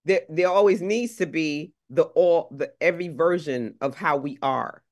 there 0.05 0.23
there 0.29 0.49
always 0.49 0.83
needs 0.83 1.17
to 1.17 1.27
be 1.27 1.73
the 1.91 2.03
all 2.05 2.49
the 2.51 2.73
every 2.81 3.09
version 3.09 3.75
of 3.81 3.95
how 3.95 4.17
we 4.17 4.39
are. 4.43 4.83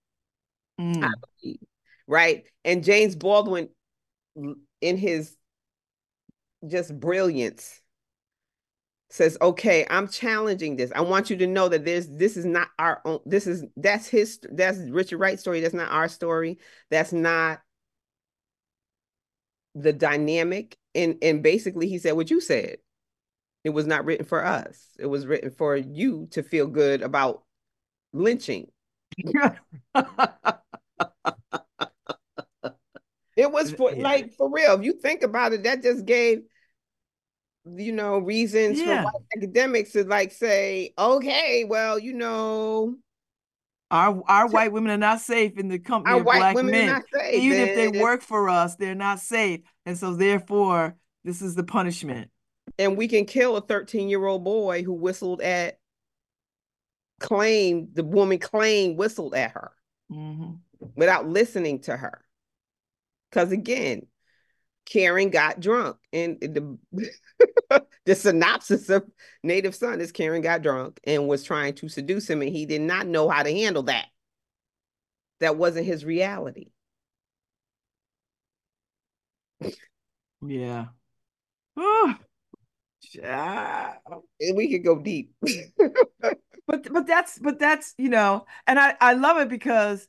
Mm. 0.80 1.10
right? 2.06 2.44
And 2.64 2.84
James 2.84 3.16
Baldwin 3.16 3.70
in 4.80 4.96
his 4.98 5.34
just 6.66 6.98
brilliance 6.98 7.80
says, 9.16 9.38
"Okay, 9.40 9.86
I'm 9.88 10.08
challenging 10.08 10.76
this. 10.76 10.92
I 10.94 11.00
want 11.00 11.30
you 11.30 11.36
to 11.38 11.46
know 11.46 11.68
that 11.68 11.84
there's 11.84 12.08
this 12.08 12.36
is 12.36 12.44
not 12.44 12.68
our 12.78 13.00
own. 13.04 13.20
This 13.24 13.46
is 13.46 13.64
that's 13.76 14.06
his 14.06 14.38
that's 14.50 14.78
Richard 14.78 15.18
Wright's 15.18 15.40
story. 15.40 15.60
That's 15.60 15.74
not 15.74 15.90
our 15.90 16.08
story. 16.08 16.58
That's 16.90 17.12
not 17.12 17.60
the 19.74 19.92
dynamic." 19.92 20.76
And 20.94 21.16
and 21.22 21.42
basically, 21.42 21.88
he 21.88 21.98
said 21.98 22.12
what 22.12 22.30
you 22.30 22.40
said. 22.40 22.76
It 23.64 23.70
was 23.70 23.86
not 23.86 24.04
written 24.04 24.26
for 24.26 24.44
us. 24.44 24.90
It 24.98 25.06
was 25.06 25.26
written 25.26 25.50
for 25.50 25.76
you 25.76 26.28
to 26.32 26.42
feel 26.42 26.66
good 26.68 27.02
about 27.02 27.42
lynching. 28.12 28.70
it 33.36 33.50
was 33.50 33.72
for 33.72 33.92
like 33.92 34.34
for 34.34 34.50
real. 34.50 34.74
If 34.74 34.84
you 34.84 34.92
think 34.92 35.22
about 35.22 35.52
it, 35.52 35.64
that 35.64 35.82
just 35.82 36.04
gave 36.04 36.42
you 37.78 37.92
know 37.92 38.18
reasons 38.18 38.80
yeah. 38.80 39.04
for 39.04 39.10
academics 39.36 39.92
to 39.92 40.04
like 40.04 40.32
say, 40.32 40.92
okay, 40.98 41.64
well, 41.64 41.98
you 41.98 42.12
know, 42.12 42.96
our 43.90 44.22
our 44.28 44.48
white 44.48 44.72
women 44.72 44.90
are 44.90 44.96
not 44.96 45.20
safe 45.20 45.58
in 45.58 45.68
the 45.68 45.78
company 45.78 46.14
our 46.14 46.20
of 46.20 46.24
black 46.24 46.56
men. 46.56 47.02
Even 47.32 47.60
if 47.60 47.76
they 47.76 48.00
work 48.00 48.22
for 48.22 48.48
us, 48.48 48.76
they're 48.76 48.94
not 48.94 49.20
safe, 49.20 49.60
and 49.84 49.96
so 49.96 50.14
therefore, 50.14 50.96
this 51.24 51.42
is 51.42 51.54
the 51.54 51.64
punishment 51.64 52.30
and 52.78 52.96
we 52.96 53.08
can 53.08 53.24
kill 53.24 53.56
a 53.56 53.60
13 53.60 54.08
year 54.08 54.24
old 54.26 54.44
boy 54.44 54.82
who 54.82 54.92
whistled 54.92 55.40
at 55.40 55.78
claimed 57.20 57.94
the 57.94 58.04
woman 58.04 58.38
claimed 58.38 58.98
whistled 58.98 59.34
at 59.34 59.52
her 59.52 59.72
Mm-hmm. 60.12 60.52
without 60.94 61.26
listening 61.28 61.80
to 61.80 61.96
her. 61.96 62.24
Because 63.28 63.50
again, 63.50 64.06
Karen 64.86 65.30
got 65.30 65.60
drunk, 65.60 65.96
and 66.12 66.38
the 66.40 66.78
the 68.06 68.14
synopsis 68.14 68.88
of 68.88 69.04
Native 69.42 69.74
Son 69.74 70.00
is 70.00 70.12
Karen 70.12 70.42
got 70.42 70.62
drunk 70.62 71.00
and 71.04 71.28
was 71.28 71.44
trying 71.44 71.74
to 71.74 71.88
seduce 71.88 72.28
him, 72.30 72.42
and 72.42 72.52
he 72.52 72.66
did 72.66 72.80
not 72.82 73.06
know 73.06 73.28
how 73.28 73.42
to 73.42 73.52
handle 73.52 73.84
that. 73.84 74.06
That 75.40 75.56
wasn't 75.56 75.86
his 75.86 76.04
reality. 76.04 76.72
Yeah. 80.40 80.86
Oh. 81.76 82.16
And 84.40 84.56
we 84.56 84.70
could 84.70 84.84
go 84.84 84.98
deep. 85.00 85.32
But 86.68 86.92
but 86.92 87.06
that's 87.06 87.38
but 87.38 87.60
that's 87.60 87.94
you 87.96 88.08
know, 88.08 88.44
and 88.66 88.76
I 88.76 88.96
I 89.00 89.12
love 89.12 89.38
it 89.38 89.48
because 89.48 90.08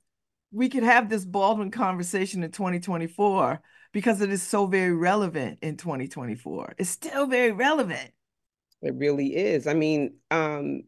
we 0.52 0.70
could 0.70 0.82
have 0.82 1.08
this 1.08 1.24
Baldwin 1.24 1.70
conversation 1.70 2.44
in 2.44 2.52
2024 2.52 3.62
because 3.98 4.22
it 4.22 4.30
is 4.30 4.44
so 4.44 4.68
very 4.68 4.94
relevant 4.94 5.58
in 5.64 5.76
2024. 5.76 6.76
It's 6.78 6.88
still 6.88 7.26
very 7.26 7.52
relevant. 7.52 8.12
It 8.84 8.94
really 8.94 9.36
is. 9.36 9.66
I 9.66 9.74
mean, 9.74 10.18
um, 10.30 10.84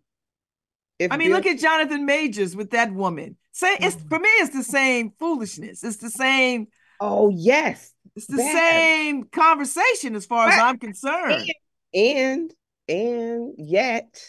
if 0.99 1.11
I 1.11 1.17
mean, 1.17 1.31
look 1.31 1.47
at 1.47 1.57
Jonathan 1.57 2.05
Majors 2.05 2.55
with 2.55 2.69
that 2.69 2.93
woman. 2.93 3.35
Say 3.51 3.75
it's 3.79 3.95
for 3.95 4.19
me, 4.19 4.29
it's 4.29 4.55
the 4.55 4.61
same 4.61 5.11
foolishness. 5.17 5.83
It's 5.83 5.97
the 5.97 6.11
same. 6.11 6.67
Oh 6.99 7.31
yes, 7.31 7.91
it's 8.15 8.27
the 8.27 8.37
Bad. 8.37 8.55
same 8.55 9.23
conversation 9.23 10.13
as 10.13 10.27
far 10.27 10.47
as 10.47 10.59
I'm 10.59 10.77
concerned. 10.77 11.51
And 11.91 12.53
and 12.87 13.55
yet, 13.57 14.21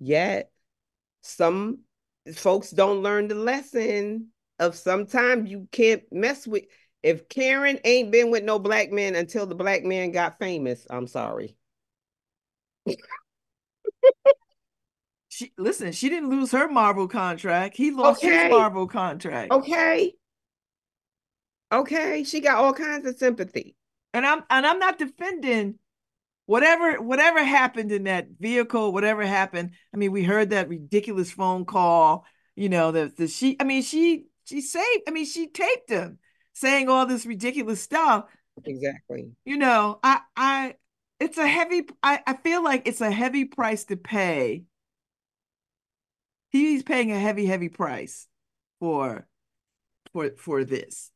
yet 0.00 0.50
some 1.20 1.82
folks 2.34 2.72
don't 2.72 3.04
learn 3.04 3.28
the 3.28 3.36
lesson 3.36 4.32
of 4.58 4.74
sometimes 4.74 5.48
you 5.48 5.68
can't 5.70 6.02
mess 6.10 6.48
with 6.48 6.64
if 7.02 7.28
Karen 7.28 7.78
ain't 7.84 8.10
been 8.12 8.30
with 8.30 8.44
no 8.44 8.58
black 8.58 8.92
man 8.92 9.14
until 9.16 9.46
the 9.46 9.54
black 9.54 9.82
man 9.84 10.12
got 10.12 10.38
famous, 10.38 10.86
I'm 10.88 11.06
sorry. 11.06 11.56
she 15.28 15.52
listen, 15.58 15.92
she 15.92 16.08
didn't 16.08 16.30
lose 16.30 16.52
her 16.52 16.68
Marvel 16.68 17.08
contract. 17.08 17.76
He 17.76 17.90
lost 17.90 18.22
okay. 18.24 18.44
his 18.44 18.50
Marvel 18.50 18.86
contract. 18.86 19.50
Okay. 19.52 20.12
Okay. 21.72 22.24
She 22.24 22.40
got 22.40 22.58
all 22.58 22.72
kinds 22.72 23.06
of 23.06 23.16
sympathy. 23.16 23.74
And 24.14 24.26
I'm 24.26 24.44
and 24.50 24.66
I'm 24.66 24.78
not 24.78 24.98
defending 24.98 25.78
whatever 26.46 27.00
whatever 27.00 27.42
happened 27.42 27.90
in 27.90 28.04
that 28.04 28.28
vehicle, 28.38 28.92
whatever 28.92 29.26
happened. 29.26 29.70
I 29.92 29.96
mean, 29.96 30.12
we 30.12 30.22
heard 30.22 30.50
that 30.50 30.68
ridiculous 30.68 31.32
phone 31.32 31.64
call. 31.64 32.26
You 32.54 32.68
know, 32.68 32.92
the 32.92 33.12
the 33.16 33.26
she. 33.26 33.56
I 33.58 33.64
mean, 33.64 33.82
she 33.82 34.26
she 34.44 34.60
saved. 34.60 35.02
I 35.08 35.10
mean, 35.10 35.24
she 35.24 35.48
taped 35.48 35.90
him 35.90 36.18
saying 36.52 36.88
all 36.88 37.06
this 37.06 37.26
ridiculous 37.26 37.80
stuff. 37.80 38.26
Exactly. 38.64 39.30
You 39.44 39.56
know, 39.56 39.98
I 40.02 40.20
I 40.36 40.74
it's 41.20 41.38
a 41.38 41.46
heavy. 41.46 41.86
I 42.02 42.20
I 42.26 42.34
feel 42.34 42.62
like 42.62 42.86
it's 42.86 43.00
a 43.00 43.10
heavy 43.10 43.44
price 43.44 43.84
to 43.84 43.96
pay. 43.96 44.64
He's 46.50 46.82
paying 46.82 47.12
a 47.12 47.18
heavy, 47.18 47.46
heavy 47.46 47.68
price 47.68 48.28
for 48.78 49.26
for 50.12 50.30
for 50.36 50.64
this. 50.64 51.10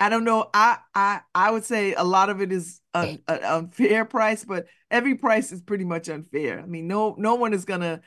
I 0.00 0.08
don't 0.08 0.24
know. 0.24 0.50
I 0.52 0.78
I 0.94 1.20
I 1.34 1.50
would 1.52 1.64
say 1.64 1.94
a 1.94 2.02
lot 2.02 2.28
of 2.28 2.40
it 2.40 2.50
is 2.50 2.80
an, 2.92 3.22
unfair 3.28 4.04
price, 4.04 4.44
but 4.44 4.66
every 4.90 5.14
price 5.14 5.52
is 5.52 5.60
pretty 5.62 5.84
much 5.84 6.08
unfair. 6.08 6.58
I 6.58 6.66
mean, 6.66 6.88
no 6.88 7.14
no 7.18 7.36
one 7.36 7.54
is 7.54 7.64
gonna. 7.64 8.00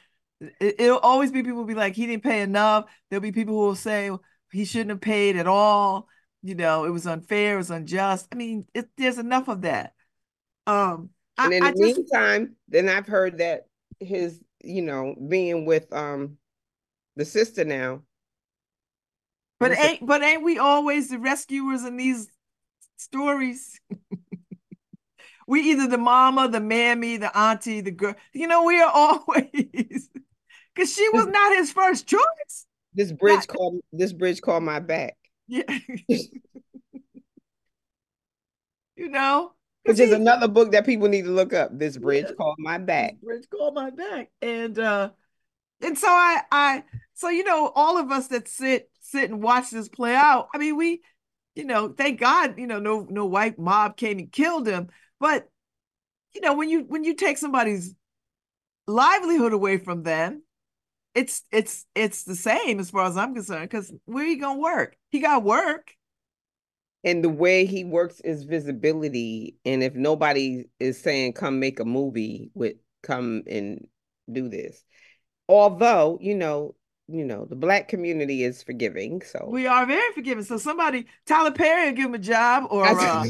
It, 0.59 0.75
will 0.79 0.97
always 0.97 1.31
be 1.31 1.41
people 1.41 1.59
will 1.59 1.65
be 1.65 1.73
like 1.73 1.95
he 1.95 2.05
didn't 2.05 2.23
pay 2.23 2.41
enough. 2.41 2.85
There'll 3.09 3.21
be 3.21 3.31
people 3.31 3.53
who 3.53 3.61
will 3.61 3.75
say 3.75 4.11
he 4.51 4.65
shouldn't 4.65 4.89
have 4.89 5.01
paid 5.01 5.37
at 5.37 5.47
all. 5.47 6.09
You 6.45 6.55
know, 6.55 6.85
it 6.85 6.91
was 6.91 7.07
unfair, 7.07 7.55
it 7.55 7.57
was 7.57 7.71
unjust. 7.71 8.27
I 8.31 8.35
mean, 8.35 8.65
it, 8.73 8.89
there's 8.97 9.17
enough 9.17 9.47
of 9.47 9.61
that. 9.61 9.93
Um, 10.67 11.09
and 11.37 11.53
I, 11.53 11.57
in 11.57 11.63
I 11.63 11.71
the 11.71 11.77
just, 11.83 11.97
meantime, 11.97 12.55
then 12.67 12.87
I've 12.87 13.07
heard 13.07 13.39
that 13.39 13.67
his, 13.99 14.41
you 14.63 14.81
know, 14.81 15.15
being 15.27 15.65
with 15.65 15.91
um 15.91 16.37
the 17.15 17.25
sister 17.25 17.65
now 17.65 18.01
but 19.59 19.77
ain't 19.77 20.05
but 20.05 20.21
ain't 20.21 20.43
we 20.43 20.57
always 20.57 21.09
the 21.09 21.19
rescuers 21.19 21.83
in 21.83 21.97
these 21.97 22.27
stories? 22.97 23.79
we 25.47 25.61
either 25.71 25.87
the 25.87 25.97
mama, 25.97 26.49
the 26.49 26.59
mammy, 26.59 27.17
the 27.17 27.35
auntie, 27.37 27.81
the 27.81 27.91
girl. 27.91 28.15
You 28.33 28.47
know, 28.47 28.63
we 28.63 28.81
are 28.81 28.91
always 28.91 29.49
because 30.75 30.93
she 30.93 31.07
was 31.09 31.27
not 31.27 31.55
his 31.55 31.71
first 31.71 32.05
choice. 32.07 32.65
This 32.93 33.11
bridge 33.11 33.35
not, 33.35 33.47
called 33.47 33.79
this 33.93 34.13
bridge 34.13 34.41
called 34.41 34.63
my 34.63 34.79
back. 34.79 35.15
Yeah. 35.47 35.63
you 36.07 36.29
know, 39.09 39.51
which 39.85 39.99
is 39.99 40.11
another 40.11 40.47
book 40.47 40.71
that 40.71 40.85
people 40.85 41.07
need 41.07 41.25
to 41.25 41.31
look 41.31 41.53
up. 41.53 41.77
This 41.77 41.97
bridge 41.97 42.25
yeah, 42.27 42.35
called 42.35 42.55
my 42.57 42.77
back. 42.79 43.19
bridge 43.21 43.45
called 43.49 43.75
my 43.75 43.91
back, 43.91 44.29
and 44.41 44.77
uh, 44.79 45.11
and 45.81 45.97
so 45.97 46.07
I 46.07 46.41
I 46.51 46.83
so 47.13 47.29
you 47.29 47.43
know 47.43 47.71
all 47.75 47.97
of 47.97 48.11
us 48.11 48.27
that 48.27 48.47
sit 48.47 48.89
sit 48.99 49.29
and 49.29 49.43
watch 49.43 49.69
this 49.69 49.87
play 49.87 50.15
out. 50.15 50.47
I 50.53 50.57
mean, 50.57 50.75
we, 50.75 51.01
you 51.53 51.65
know, 51.65 51.89
thank 51.89 52.19
God, 52.19 52.57
you 52.57 52.65
know, 52.65 52.79
no 52.79 53.05
no 53.09 53.25
white 53.25 53.59
mob 53.59 53.95
came 53.95 54.17
and 54.17 54.31
killed 54.31 54.67
him. 54.67 54.89
But 55.19 55.47
you 56.33 56.41
know, 56.41 56.55
when 56.55 56.69
you 56.69 56.81
when 56.81 57.03
you 57.03 57.13
take 57.13 57.37
somebody's 57.37 57.93
livelihood 58.87 59.53
away 59.53 59.77
from 59.77 60.01
them, 60.01 60.41
it's 61.13 61.43
it's 61.51 61.85
it's 61.93 62.23
the 62.23 62.35
same 62.35 62.79
as 62.79 62.89
far 62.89 63.05
as 63.05 63.17
I'm 63.17 63.35
concerned. 63.35 63.69
Because 63.69 63.93
where 64.05 64.25
you 64.25 64.39
gonna 64.39 64.59
work? 64.59 64.97
He 65.15 65.21
got 65.21 65.45
work. 65.45 65.93
And 67.05 67.23
the 67.23 67.29
way 67.29 67.65
he 67.65 67.85
works 67.85 68.19
is 68.19 68.43
visibility. 68.43 69.55
And 69.63 69.81
if 69.81 69.95
nobody 69.95 70.65
is 70.77 71.01
saying, 71.01 71.33
"Come 71.33 71.57
make 71.61 71.79
a 71.79 71.85
movie 71.85 72.51
with," 72.53 72.75
come 73.01 73.43
and 73.47 73.87
do 74.29 74.49
this. 74.49 74.83
Although 75.47 76.17
you 76.19 76.35
know 76.35 76.75
you 77.07 77.23
know, 77.23 77.45
the 77.45 77.55
black 77.55 77.87
community 77.87 78.43
is 78.43 78.61
forgiving. 78.61 79.21
So 79.21 79.47
we 79.49 79.67
are 79.67 79.85
very 79.85 80.11
forgiving. 80.13 80.43
So 80.43 80.57
somebody, 80.57 81.05
Tyler 81.25 81.51
Perry, 81.51 81.93
give 81.93 82.07
him 82.07 82.15
a 82.15 82.19
job, 82.19 82.65
or 82.69 82.83
uh, 82.83 83.23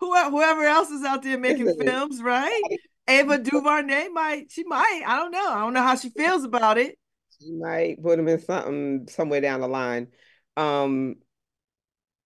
whoever 0.00 0.64
else 0.64 0.88
is 0.88 1.04
out 1.04 1.22
there 1.22 1.38
making 1.38 1.76
films, 1.78 2.22
right? 2.22 2.62
Ava 3.06 3.36
DuVernay 3.42 4.08
might, 4.08 4.50
she 4.50 4.64
might. 4.64 5.02
I 5.06 5.16
don't 5.16 5.32
know. 5.32 5.50
I 5.50 5.58
don't 5.58 5.74
know 5.74 5.82
how 5.82 5.96
she 5.96 6.08
feels 6.08 6.44
about 6.44 6.78
it. 6.78 6.96
She 7.42 7.52
might 7.52 8.02
put 8.02 8.18
him 8.18 8.28
in 8.28 8.40
something 8.40 9.06
somewhere 9.08 9.40
down 9.40 9.60
the 9.60 9.68
line, 9.68 10.08
um, 10.56 11.16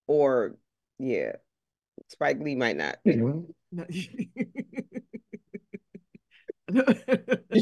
or 0.06 0.56
yeah, 0.98 1.32
Spike 2.08 2.38
Lee 2.40 2.54
might 2.54 2.76
not. 2.76 2.96
you 3.04 3.54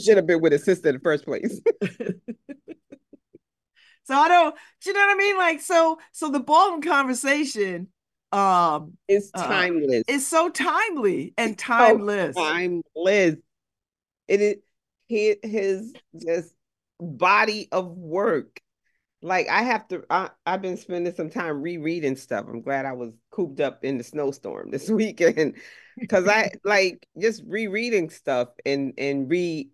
should 0.02 0.16
have 0.16 0.26
been 0.26 0.40
with 0.40 0.52
his 0.52 0.64
sister 0.64 0.88
in 0.88 0.96
the 0.96 1.00
first 1.00 1.24
place. 1.24 1.60
so 4.04 4.14
I 4.14 4.28
don't, 4.28 4.54
you 4.84 4.92
know 4.92 5.00
what 5.00 5.14
I 5.14 5.18
mean? 5.18 5.36
Like, 5.36 5.60
so, 5.60 5.98
so 6.12 6.30
the 6.30 6.40
Baldwin 6.40 6.82
conversation, 6.82 7.88
um, 8.32 8.96
is 9.08 9.30
uh, 9.34 9.46
timeless. 9.46 10.00
Uh, 10.00 10.14
it's 10.14 10.26
so 10.26 10.48
timely 10.48 11.34
and 11.36 11.58
timeless. 11.58 12.34
So 12.34 12.42
timeless. 12.42 13.36
It 14.26 14.40
is 14.40 14.56
his, 15.06 15.36
his 15.42 15.94
just 16.16 16.54
body 17.00 17.68
of 17.72 17.96
work. 17.96 18.60
Like 19.22 19.48
I 19.48 19.62
have 19.62 19.88
to, 19.88 20.04
I, 20.10 20.30
I've 20.44 20.62
been 20.62 20.76
spending 20.76 21.14
some 21.14 21.30
time 21.30 21.62
rereading 21.62 22.16
stuff. 22.16 22.46
I'm 22.48 22.60
glad 22.62 22.84
I 22.84 22.92
was 22.92 23.12
cooped 23.30 23.60
up 23.60 23.84
in 23.84 23.98
the 23.98 24.04
snowstorm 24.04 24.70
this 24.70 24.88
weekend 24.90 25.56
because 25.98 26.28
I 26.28 26.52
like 26.64 27.06
just 27.18 27.42
rereading 27.46 28.10
stuff 28.10 28.48
and 28.66 28.92
and 28.98 29.30
re 29.30 29.70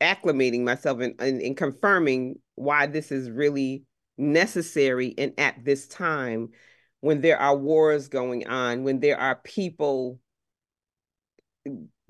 acclimating 0.00 0.62
myself 0.62 1.00
and, 1.00 1.14
and, 1.20 1.40
and 1.40 1.56
confirming 1.56 2.36
why 2.54 2.86
this 2.86 3.10
is 3.10 3.30
really 3.30 3.84
necessary 4.18 5.14
and 5.16 5.32
at 5.38 5.64
this 5.64 5.88
time 5.88 6.50
when 7.00 7.20
there 7.20 7.38
are 7.38 7.56
wars 7.56 8.08
going 8.08 8.46
on, 8.48 8.82
when 8.82 9.00
there 9.00 9.18
are 9.18 9.36
people 9.36 10.18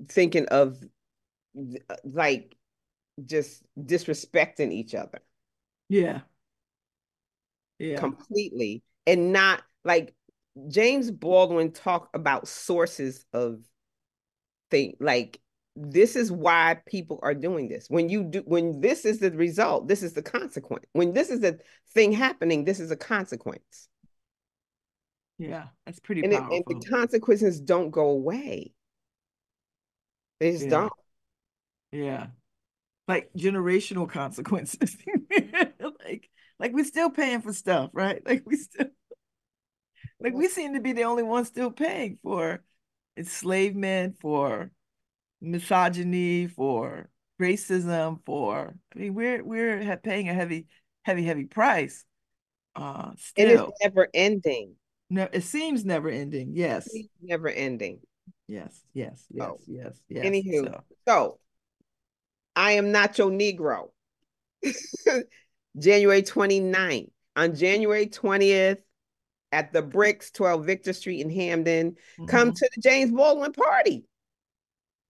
thinking 0.09 0.47
of 0.47 0.77
like 2.03 2.56
just 3.25 3.63
disrespecting 3.79 4.71
each 4.71 4.95
other. 4.95 5.19
Yeah. 5.89 6.21
Yeah. 7.79 7.99
Completely. 7.99 8.83
And 9.05 9.31
not 9.31 9.61
like 9.83 10.13
James 10.67 11.11
Baldwin 11.11 11.71
talked 11.71 12.15
about 12.15 12.47
sources 12.47 13.25
of 13.33 13.59
thing 14.69 14.97
like 14.99 15.39
this 15.75 16.15
is 16.15 16.31
why 16.31 16.77
people 16.87 17.19
are 17.21 17.35
doing 17.35 17.67
this. 17.67 17.87
When 17.87 18.09
you 18.09 18.23
do 18.23 18.41
when 18.45 18.81
this 18.81 19.05
is 19.05 19.19
the 19.19 19.31
result, 19.31 19.87
this 19.87 20.01
is 20.01 20.13
the 20.13 20.23
consequence. 20.23 20.85
When 20.93 21.13
this 21.13 21.29
is 21.29 21.41
the 21.41 21.59
thing 21.93 22.11
happening, 22.11 22.65
this 22.65 22.79
is 22.79 22.89
a 22.89 22.95
consequence. 22.95 23.87
Yeah, 25.37 25.65
that's 25.85 25.99
pretty 25.99 26.23
and, 26.23 26.33
it, 26.33 26.41
and 26.41 26.63
the 26.67 26.87
consequences 26.89 27.61
don't 27.61 27.91
go 27.91 28.09
away. 28.09 28.73
They 30.39 30.51
just 30.51 30.63
yeah. 30.65 30.69
don't. 30.71 30.93
Yeah. 31.91 32.27
Like 33.07 33.29
generational 33.37 34.09
consequences. 34.09 34.97
like 36.05 36.29
like 36.59 36.73
we're 36.73 36.85
still 36.85 37.09
paying 37.09 37.41
for 37.41 37.53
stuff, 37.53 37.89
right? 37.93 38.21
Like 38.25 38.43
we 38.45 38.57
still 38.57 38.87
like 40.19 40.33
we 40.33 40.47
seem 40.47 40.73
to 40.73 40.81
be 40.81 40.93
the 40.93 41.03
only 41.03 41.23
ones 41.23 41.47
still 41.47 41.71
paying 41.71 42.17
for 42.21 42.63
enslavement, 43.15 44.17
for 44.19 44.71
misogyny, 45.41 46.47
for 46.47 47.09
racism, 47.41 48.19
for 48.25 48.75
I 48.95 48.99
mean 48.99 49.13
we're 49.13 49.43
we're 49.43 49.97
paying 49.97 50.29
a 50.29 50.33
heavy, 50.33 50.67
heavy, 51.03 51.23
heavy 51.23 51.45
price. 51.45 52.03
Uh 52.75 53.11
still. 53.17 53.47
It 53.47 53.53
is 53.53 53.73
never 53.83 54.07
ending. 54.13 54.75
No, 55.09 55.29
it 55.31 55.43
seems 55.43 55.85
never 55.85 56.09
ending. 56.09 56.51
Yes. 56.53 56.89
Never 57.21 57.47
ending. 57.47 57.99
Yes, 58.47 58.81
yes, 58.93 59.25
yes, 59.29 59.47
oh. 59.49 59.59
yes, 59.67 60.01
yes. 60.07 60.25
Anywho, 60.25 60.65
so. 60.65 60.83
so 61.07 61.39
I 62.57 62.71
am 62.71 62.91
not 62.91 63.17
your 63.19 63.29
Negro. 63.29 63.89
January 65.79 66.23
29th. 66.23 67.11
On 67.35 67.55
January 67.55 68.07
20th, 68.07 68.79
at 69.51 69.71
the 69.71 69.83
Bricks, 69.83 70.31
12 70.31 70.65
Victor 70.65 70.91
Street 70.91 71.21
in 71.21 71.29
Hamden, 71.29 71.91
mm-hmm. 71.91 72.25
come 72.25 72.51
to 72.51 72.69
the 72.75 72.81
James 72.81 73.11
Baldwin 73.11 73.53
party. 73.53 74.05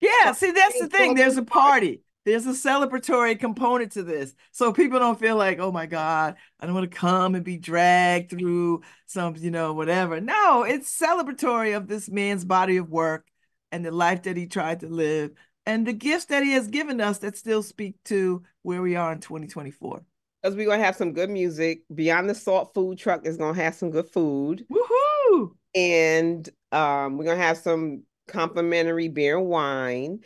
Yeah, 0.01 0.33
see, 0.33 0.51
that's 0.51 0.77
James 0.77 0.89
the 0.91 0.97
thing. 0.97 1.07
Baldwin 1.07 1.15
There's 1.15 1.37
a 1.37 1.43
party. 1.43 2.01
There's 2.25 2.45
a 2.45 2.49
celebratory 2.49 3.39
component 3.39 3.93
to 3.93 4.03
this. 4.03 4.35
So 4.51 4.73
people 4.73 4.99
don't 4.99 5.17
feel 5.17 5.37
like, 5.37 5.59
oh 5.59 5.71
my 5.71 5.85
God, 5.85 6.35
I 6.59 6.65
don't 6.65 6.75
want 6.75 6.91
to 6.91 6.97
come 6.97 7.33
and 7.33 7.45
be 7.45 7.57
dragged 7.57 8.31
through 8.31 8.81
some, 9.05 9.37
you 9.37 9.51
know, 9.51 9.71
whatever. 9.71 10.19
No, 10.19 10.63
it's 10.63 10.99
celebratory 10.99 11.77
of 11.77 11.87
this 11.87 12.09
man's 12.09 12.43
body 12.43 12.75
of 12.75 12.89
work 12.89 13.25
and 13.71 13.85
the 13.85 13.91
life 13.91 14.23
that 14.23 14.35
he 14.35 14.47
tried 14.47 14.81
to 14.81 14.87
live 14.87 15.31
and 15.67 15.85
the 15.85 15.93
gifts 15.93 16.25
that 16.25 16.43
he 16.43 16.53
has 16.53 16.67
given 16.67 17.01
us 17.01 17.19
that 17.19 17.37
still 17.37 17.61
speak 17.61 17.95
to 18.05 18.41
where 18.63 18.81
we 18.81 18.95
are 18.95 19.11
in 19.11 19.19
2024. 19.19 20.01
Because 20.41 20.55
we're 20.55 20.65
gonna 20.65 20.83
have 20.83 20.95
some 20.95 21.13
good 21.13 21.29
music. 21.29 21.81
Beyond 21.93 22.29
the 22.29 22.35
Salt 22.35 22.73
Food 22.73 22.97
Truck 22.97 23.27
is 23.27 23.37
gonna 23.37 23.61
have 23.61 23.75
some 23.75 23.91
good 23.91 24.07
food. 24.07 24.65
Woohoo! 24.71 25.51
And 25.75 26.49
um, 26.71 27.17
we're 27.17 27.25
gonna 27.25 27.41
have 27.41 27.57
some 27.57 28.03
complimentary 28.27 29.09
beer 29.09 29.37
and 29.37 29.47
wine 29.47 30.19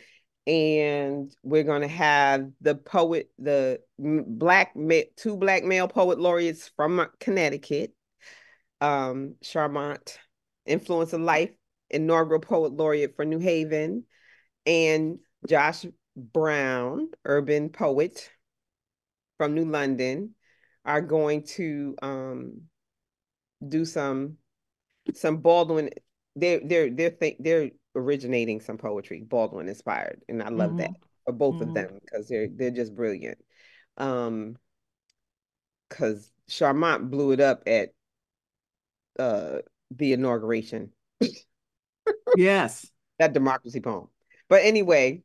and 0.46 1.32
we're 1.42 1.62
going 1.62 1.82
to 1.82 1.88
have 1.88 2.50
the 2.60 2.74
poet 2.74 3.30
the 3.38 3.80
black 3.98 4.74
two 5.16 5.36
black 5.36 5.62
male 5.62 5.86
poet 5.86 6.18
laureates 6.18 6.70
from 6.74 7.06
connecticut 7.20 7.94
um 8.80 9.36
charmant 9.44 10.16
influence 10.66 11.12
of 11.12 11.20
life 11.20 11.52
inaugural 11.90 12.40
poet 12.40 12.72
laureate 12.72 13.14
for 13.14 13.24
new 13.24 13.38
haven 13.38 14.04
and 14.66 15.18
josh 15.46 15.86
brown 16.16 17.08
urban 17.24 17.68
poet 17.68 18.30
from 19.38 19.54
new 19.54 19.64
london 19.64 20.34
are 20.84 21.00
going 21.00 21.42
to 21.44 21.96
um 22.02 22.62
do 23.66 23.84
some 23.84 24.36
some 25.14 25.38
baldwin 25.38 25.90
they're 26.36 26.60
they're 26.64 26.90
they're 26.90 27.16
they're 27.38 27.70
originating 27.94 28.60
some 28.60 28.78
poetry, 28.78 29.22
Baldwin 29.22 29.68
inspired, 29.68 30.22
and 30.28 30.42
I 30.42 30.48
love 30.48 30.70
mm-hmm. 30.70 30.78
that 30.78 30.90
for 31.24 31.32
both 31.32 31.56
mm-hmm. 31.56 31.68
of 31.68 31.74
them 31.74 31.98
because 32.04 32.28
they're 32.28 32.48
they're 32.48 32.70
just 32.70 32.94
brilliant. 32.94 33.38
Um, 33.96 34.56
because 35.88 36.30
Charmant 36.48 37.10
blew 37.10 37.32
it 37.32 37.40
up 37.40 37.64
at 37.66 37.90
uh 39.18 39.58
the 39.90 40.14
inauguration. 40.14 40.92
yes, 42.36 42.86
that 43.18 43.32
democracy 43.32 43.80
poem. 43.80 44.08
But 44.48 44.62
anyway, 44.64 45.22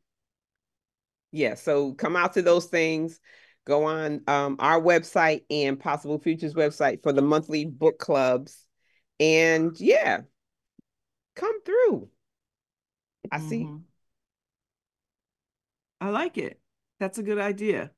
yeah. 1.32 1.54
So 1.54 1.92
come 1.92 2.16
out 2.16 2.34
to 2.34 2.42
those 2.42 2.66
things. 2.66 3.20
Go 3.66 3.84
on 3.84 4.22
um, 4.26 4.56
our 4.60 4.80
website 4.80 5.42
and 5.50 5.78
Possible 5.78 6.18
Futures 6.18 6.54
website 6.54 7.02
for 7.02 7.12
the 7.12 7.20
monthly 7.20 7.66
book 7.66 7.98
clubs, 7.98 8.64
and 9.20 9.78
yeah, 9.78 10.20
come 11.34 11.62
through. 11.64 12.08
I 13.30 13.40
see. 13.40 13.64
Mm-hmm. 13.64 13.76
I 16.00 16.10
like 16.10 16.38
it. 16.38 16.60
That's 17.00 17.18
a 17.18 17.22
good 17.22 17.38
idea. 17.38 17.90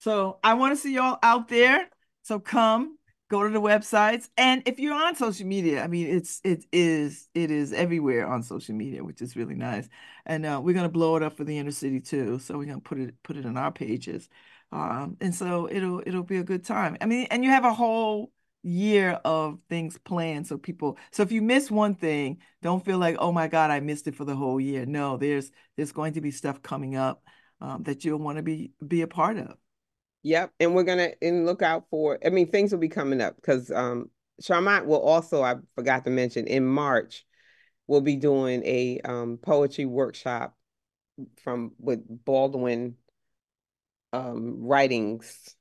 So 0.00 0.38
I 0.44 0.54
want 0.54 0.76
to 0.76 0.80
see 0.80 0.94
y'all 0.94 1.18
out 1.22 1.48
there. 1.48 1.88
So 2.22 2.38
come, 2.38 2.97
go 3.28 3.42
to 3.42 3.50
the 3.50 3.60
websites, 3.60 4.28
and 4.36 4.62
if 4.66 4.78
you're 4.78 4.94
on 4.94 5.14
social 5.16 5.46
media, 5.46 5.82
I 5.82 5.86
mean, 5.86 6.06
it's 6.08 6.40
it 6.44 6.64
is 6.72 7.28
it 7.34 7.50
is 7.50 7.72
everywhere 7.72 8.26
on 8.26 8.42
social 8.42 8.74
media, 8.74 9.04
which 9.04 9.22
is 9.22 9.36
really 9.36 9.54
nice. 9.54 9.88
And 10.26 10.46
uh, 10.46 10.60
we're 10.62 10.74
gonna 10.74 10.88
blow 10.88 11.16
it 11.16 11.22
up 11.22 11.36
for 11.36 11.44
the 11.44 11.58
inner 11.58 11.70
city 11.70 12.00
too. 12.00 12.38
So 12.38 12.58
we're 12.58 12.66
gonna 12.66 12.80
put 12.80 12.98
it 12.98 13.14
put 13.22 13.36
it 13.36 13.44
in 13.44 13.56
our 13.56 13.72
pages, 13.72 14.28
um, 14.72 15.16
and 15.20 15.34
so 15.34 15.68
it'll 15.70 16.02
it'll 16.06 16.22
be 16.22 16.38
a 16.38 16.44
good 16.44 16.64
time. 16.64 16.96
I 17.00 17.06
mean, 17.06 17.26
and 17.30 17.44
you 17.44 17.50
have 17.50 17.64
a 17.64 17.74
whole 17.74 18.32
year 18.62 19.12
of 19.24 19.58
things 19.68 19.96
planned 19.98 20.46
so 20.46 20.58
people 20.58 20.98
so 21.12 21.22
if 21.22 21.30
you 21.30 21.40
miss 21.40 21.70
one 21.70 21.94
thing 21.94 22.38
don't 22.60 22.84
feel 22.84 22.98
like 22.98 23.16
oh 23.20 23.30
my 23.30 23.46
god 23.46 23.70
i 23.70 23.78
missed 23.78 24.08
it 24.08 24.16
for 24.16 24.24
the 24.24 24.34
whole 24.34 24.60
year 24.60 24.84
no 24.84 25.16
there's 25.16 25.52
there's 25.76 25.92
going 25.92 26.12
to 26.12 26.20
be 26.20 26.32
stuff 26.32 26.60
coming 26.60 26.96
up 26.96 27.22
um, 27.60 27.84
that 27.84 28.04
you'll 28.04 28.18
want 28.18 28.36
to 28.36 28.42
be 28.42 28.72
be 28.86 29.02
a 29.02 29.06
part 29.06 29.38
of 29.38 29.56
yep 30.22 30.52
and 30.60 30.74
we're 30.74 30.82
gonna 30.82 31.10
and 31.22 31.46
look 31.46 31.62
out 31.62 31.84
for 31.90 32.18
i 32.24 32.30
mean 32.30 32.50
things 32.50 32.72
will 32.72 32.78
be 32.78 32.88
coming 32.88 33.20
up 33.20 33.36
because 33.36 33.70
um 33.70 34.10
charmant 34.42 34.86
will 34.86 35.00
also 35.00 35.42
i 35.42 35.54
forgot 35.74 36.04
to 36.04 36.10
mention 36.10 36.46
in 36.46 36.64
march 36.64 37.24
we'll 37.86 38.00
be 38.00 38.16
doing 38.16 38.62
a 38.64 39.00
um, 39.04 39.38
poetry 39.40 39.86
workshop 39.86 40.54
from 41.42 41.72
with 41.78 42.00
baldwin 42.24 42.94
um 44.12 44.58
writings 44.60 45.56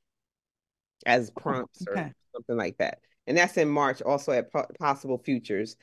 as 1.05 1.31
oh, 1.35 1.41
prompts 1.41 1.83
okay. 1.87 2.01
or 2.01 2.13
something 2.35 2.57
like 2.57 2.77
that. 2.77 2.99
And 3.25 3.37
that's 3.37 3.57
in 3.57 3.69
March, 3.69 4.01
also 4.01 4.31
at 4.31 4.51
Possible 4.79 5.17
Futures. 5.17 5.75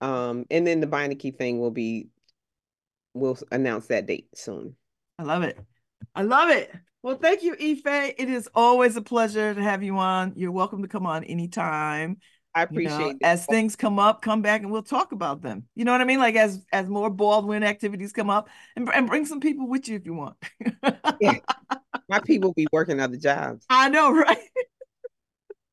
Um, 0.00 0.44
and 0.50 0.66
then 0.66 0.80
the 0.80 0.86
Beinecke 0.86 1.36
thing 1.36 1.60
will 1.60 1.70
be, 1.70 2.08
we'll 3.14 3.38
announce 3.52 3.88
that 3.88 4.06
date 4.06 4.28
soon. 4.34 4.76
I 5.18 5.24
love 5.24 5.42
it. 5.42 5.58
I 6.16 6.22
love 6.22 6.48
it. 6.48 6.72
Well, 7.02 7.16
thank 7.16 7.42
you, 7.42 7.52
Ife. 7.52 8.14
It 8.16 8.30
is 8.30 8.48
always 8.54 8.96
a 8.96 9.02
pleasure 9.02 9.54
to 9.54 9.62
have 9.62 9.82
you 9.82 9.98
on. 9.98 10.32
You're 10.34 10.50
welcome 10.50 10.80
to 10.80 10.88
come 10.88 11.04
on 11.04 11.24
anytime. 11.24 12.16
I 12.54 12.62
appreciate 12.62 12.98
you 12.98 13.12
know, 13.12 13.18
As 13.22 13.44
things 13.44 13.76
come 13.76 13.98
up, 13.98 14.22
come 14.22 14.40
back 14.40 14.62
and 14.62 14.72
we'll 14.72 14.82
talk 14.82 15.12
about 15.12 15.42
them. 15.42 15.64
You 15.74 15.84
know 15.84 15.92
what 15.92 16.00
I 16.00 16.04
mean? 16.04 16.18
Like 16.18 16.34
as 16.34 16.64
as 16.72 16.88
more 16.88 17.10
Baldwin 17.10 17.62
activities 17.62 18.14
come 18.14 18.30
up, 18.30 18.48
and, 18.76 18.88
and 18.94 19.06
bring 19.06 19.26
some 19.26 19.40
people 19.40 19.68
with 19.68 19.88
you 19.88 19.96
if 19.96 20.06
you 20.06 20.14
want. 20.14 20.36
yeah. 21.20 21.34
My 22.08 22.20
people 22.20 22.54
be 22.54 22.66
working 22.72 22.98
other 22.98 23.18
jobs. 23.18 23.66
I 23.68 23.90
know, 23.90 24.10
right? 24.16 24.38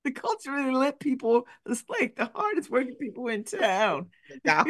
the 0.03 0.11
Kulturally 0.11 0.77
Lit 0.77 0.99
people, 0.99 1.47
it's 1.65 1.85
like 1.87 2.17
the 2.17 2.29
hardest 2.35 2.69
working 2.69 2.95
people 2.95 3.29
in 3.29 3.45
town. 3.45 4.09
Oh 4.29 4.35
God, 4.45 4.67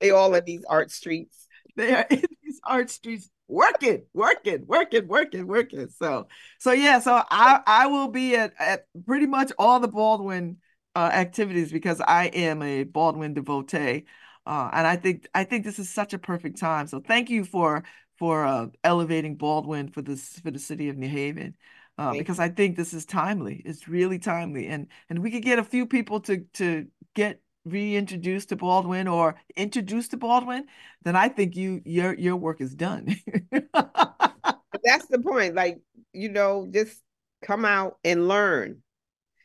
they 0.00 0.10
all 0.10 0.34
in 0.34 0.44
these 0.46 0.64
art 0.64 0.90
streets. 0.90 1.46
They 1.76 1.94
are 1.94 2.06
in 2.08 2.24
these 2.42 2.60
art 2.64 2.88
streets 2.88 3.28
working, 3.48 4.02
working, 4.12 4.64
working, 4.66 5.06
working, 5.06 5.46
working. 5.46 5.88
So, 5.88 6.28
so 6.58 6.72
yeah, 6.72 6.98
so 6.98 7.22
I 7.30 7.60
I 7.66 7.86
will 7.86 8.08
be 8.08 8.36
at, 8.36 8.52
at 8.58 8.86
pretty 9.06 9.26
much 9.26 9.52
all 9.58 9.80
the 9.80 9.88
Baldwin 9.88 10.58
uh, 10.94 11.10
activities 11.12 11.72
because 11.72 12.00
I 12.00 12.26
am 12.26 12.62
a 12.62 12.84
Baldwin 12.84 13.34
devotee, 13.34 14.04
uh, 14.46 14.70
and 14.72 14.86
I 14.86 14.96
think 14.96 15.28
I 15.34 15.44
think 15.44 15.64
this 15.64 15.78
is 15.78 15.88
such 15.92 16.12
a 16.14 16.18
perfect 16.18 16.58
time. 16.58 16.86
So, 16.86 17.00
thank 17.00 17.30
you 17.30 17.44
for 17.44 17.84
for 18.18 18.44
uh, 18.44 18.66
elevating 18.82 19.36
Baldwin 19.36 19.88
for 19.88 20.02
this 20.02 20.38
for 20.40 20.50
the 20.50 20.58
city 20.58 20.88
of 20.88 20.96
New 20.96 21.08
Haven 21.08 21.54
uh, 21.98 22.12
because 22.12 22.38
I 22.38 22.48
think 22.48 22.76
this 22.76 22.92
is 22.92 23.04
timely. 23.06 23.62
It's 23.64 23.88
really 23.88 24.18
timely, 24.18 24.66
and 24.68 24.88
and 25.08 25.22
we 25.22 25.30
could 25.30 25.42
get 25.42 25.58
a 25.58 25.64
few 25.64 25.86
people 25.86 26.20
to 26.20 26.40
to 26.54 26.86
get 27.14 27.40
reintroduced 27.66 28.48
to 28.50 28.56
Baldwin 28.56 29.08
or 29.08 29.34
introduced 29.56 30.12
to 30.12 30.16
Baldwin, 30.16 30.66
then 31.02 31.16
I 31.16 31.28
think 31.28 31.56
you 31.56 31.82
your 31.84 32.14
your 32.14 32.36
work 32.36 32.60
is 32.60 32.74
done. 32.74 33.16
That's 33.52 35.06
the 35.08 35.20
point. 35.22 35.54
Like 35.54 35.80
you 36.12 36.28
know, 36.30 36.68
just 36.70 37.02
come 37.42 37.64
out 37.64 37.98
and 38.04 38.28
learn. 38.28 38.82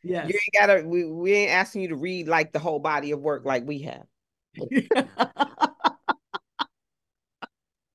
Yeah, 0.03 0.27
you 0.27 0.33
ain't 0.33 0.55
gotta. 0.59 0.83
We 0.87 1.05
we 1.05 1.33
ain't 1.33 1.51
asking 1.51 1.81
you 1.83 1.89
to 1.89 1.95
read 1.95 2.27
like 2.27 2.53
the 2.53 2.59
whole 2.59 2.79
body 2.79 3.11
of 3.11 3.19
work 3.19 3.45
like 3.45 3.65
we 3.65 3.79
have. 3.79 4.05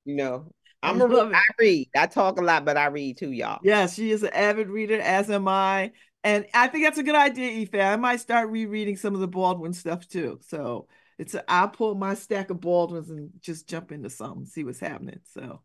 you 0.04 0.16
know, 0.16 0.50
I'm 0.82 1.00
a 1.00 1.30
I 1.34 1.42
read. 1.58 1.88
I 1.96 2.06
talk 2.06 2.38
a 2.38 2.42
lot, 2.42 2.64
but 2.64 2.76
I 2.76 2.86
read 2.86 3.18
too, 3.18 3.32
y'all. 3.32 3.60
Yeah, 3.62 3.86
she 3.86 4.10
is 4.10 4.22
an 4.22 4.32
avid 4.32 4.68
reader, 4.68 5.00
as 5.00 5.30
am 5.30 5.48
I. 5.48 5.92
And 6.26 6.44
I 6.52 6.66
think 6.66 6.82
that's 6.84 6.98
a 6.98 7.04
good 7.04 7.14
idea, 7.14 7.62
Ife. 7.62 7.80
I 7.80 7.94
might 7.94 8.18
start 8.18 8.50
rereading 8.50 8.96
some 8.96 9.14
of 9.14 9.20
the 9.20 9.28
Baldwin 9.28 9.72
stuff 9.72 10.08
too. 10.08 10.40
So 10.42 10.88
it's 11.18 11.34
a, 11.34 11.48
I'll 11.48 11.68
pull 11.68 11.94
my 11.94 12.14
stack 12.14 12.50
of 12.50 12.60
Baldwins 12.60 13.10
and 13.10 13.30
just 13.40 13.68
jump 13.68 13.92
into 13.92 14.10
some 14.10 14.38
and 14.38 14.48
see 14.48 14.64
what's 14.64 14.80
happening. 14.80 15.20
So 15.32 15.62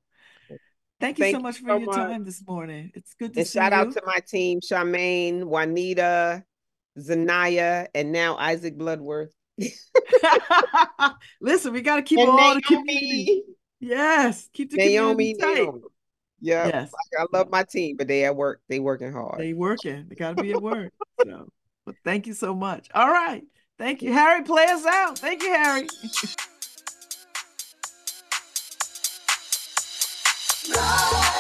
thank 0.99 1.17
you 1.17 1.23
thank 1.25 1.35
so 1.35 1.41
much 1.41 1.57
for 1.57 1.69
so 1.69 1.77
your 1.77 1.87
much. 1.87 1.95
time 1.95 2.25
this 2.25 2.43
morning. 2.47 2.91
It's 2.93 3.15
good 3.15 3.33
to 3.33 3.39
and 3.39 3.49
shout 3.49 3.71
you. 3.71 3.77
out 3.79 3.91
to 3.93 4.03
my 4.05 4.19
team, 4.19 4.59
Charmaine, 4.61 5.45
Juanita, 5.45 6.43
Zanaya, 6.95 7.87
and 7.95 8.11
now 8.11 8.37
Isaac 8.37 8.77
Bloodworth. 8.77 9.33
Listen, 11.41 11.73
we 11.73 11.81
got 11.81 11.95
to 11.95 12.03
keep 12.03 12.19
and 12.19 12.29
all 12.29 12.37
Naomi. 12.37 12.61
the 12.61 12.61
community. 12.61 13.43
Yes, 13.79 14.47
keep 14.53 14.69
the 14.69 14.77
Naomi, 14.77 15.33
community 15.33 15.41
tight. 15.41 15.63
Naomi. 15.63 15.81
Yeah. 16.41 16.67
Yes. 16.67 16.91
I 17.17 17.25
love 17.31 17.49
my 17.51 17.63
team, 17.63 17.95
but 17.97 18.07
they 18.07 18.25
at 18.25 18.35
work. 18.35 18.61
They 18.67 18.79
working 18.79 19.13
hard. 19.13 19.39
They 19.39 19.53
working. 19.53 20.07
They 20.09 20.15
gotta 20.15 20.41
be 20.41 20.51
at 20.51 20.61
work. 20.61 20.91
so 21.23 21.47
but 21.85 21.95
thank 22.03 22.27
you 22.27 22.33
so 22.33 22.53
much. 22.53 22.87
All 22.93 23.09
right. 23.09 23.43
Thank 23.77 24.01
you. 24.01 24.13
Harry, 24.13 24.43
play 24.43 24.65
us 24.65 24.85
out. 24.85 25.17
Thank 25.17 25.41
you, 25.41 25.49
Harry. 25.49 25.87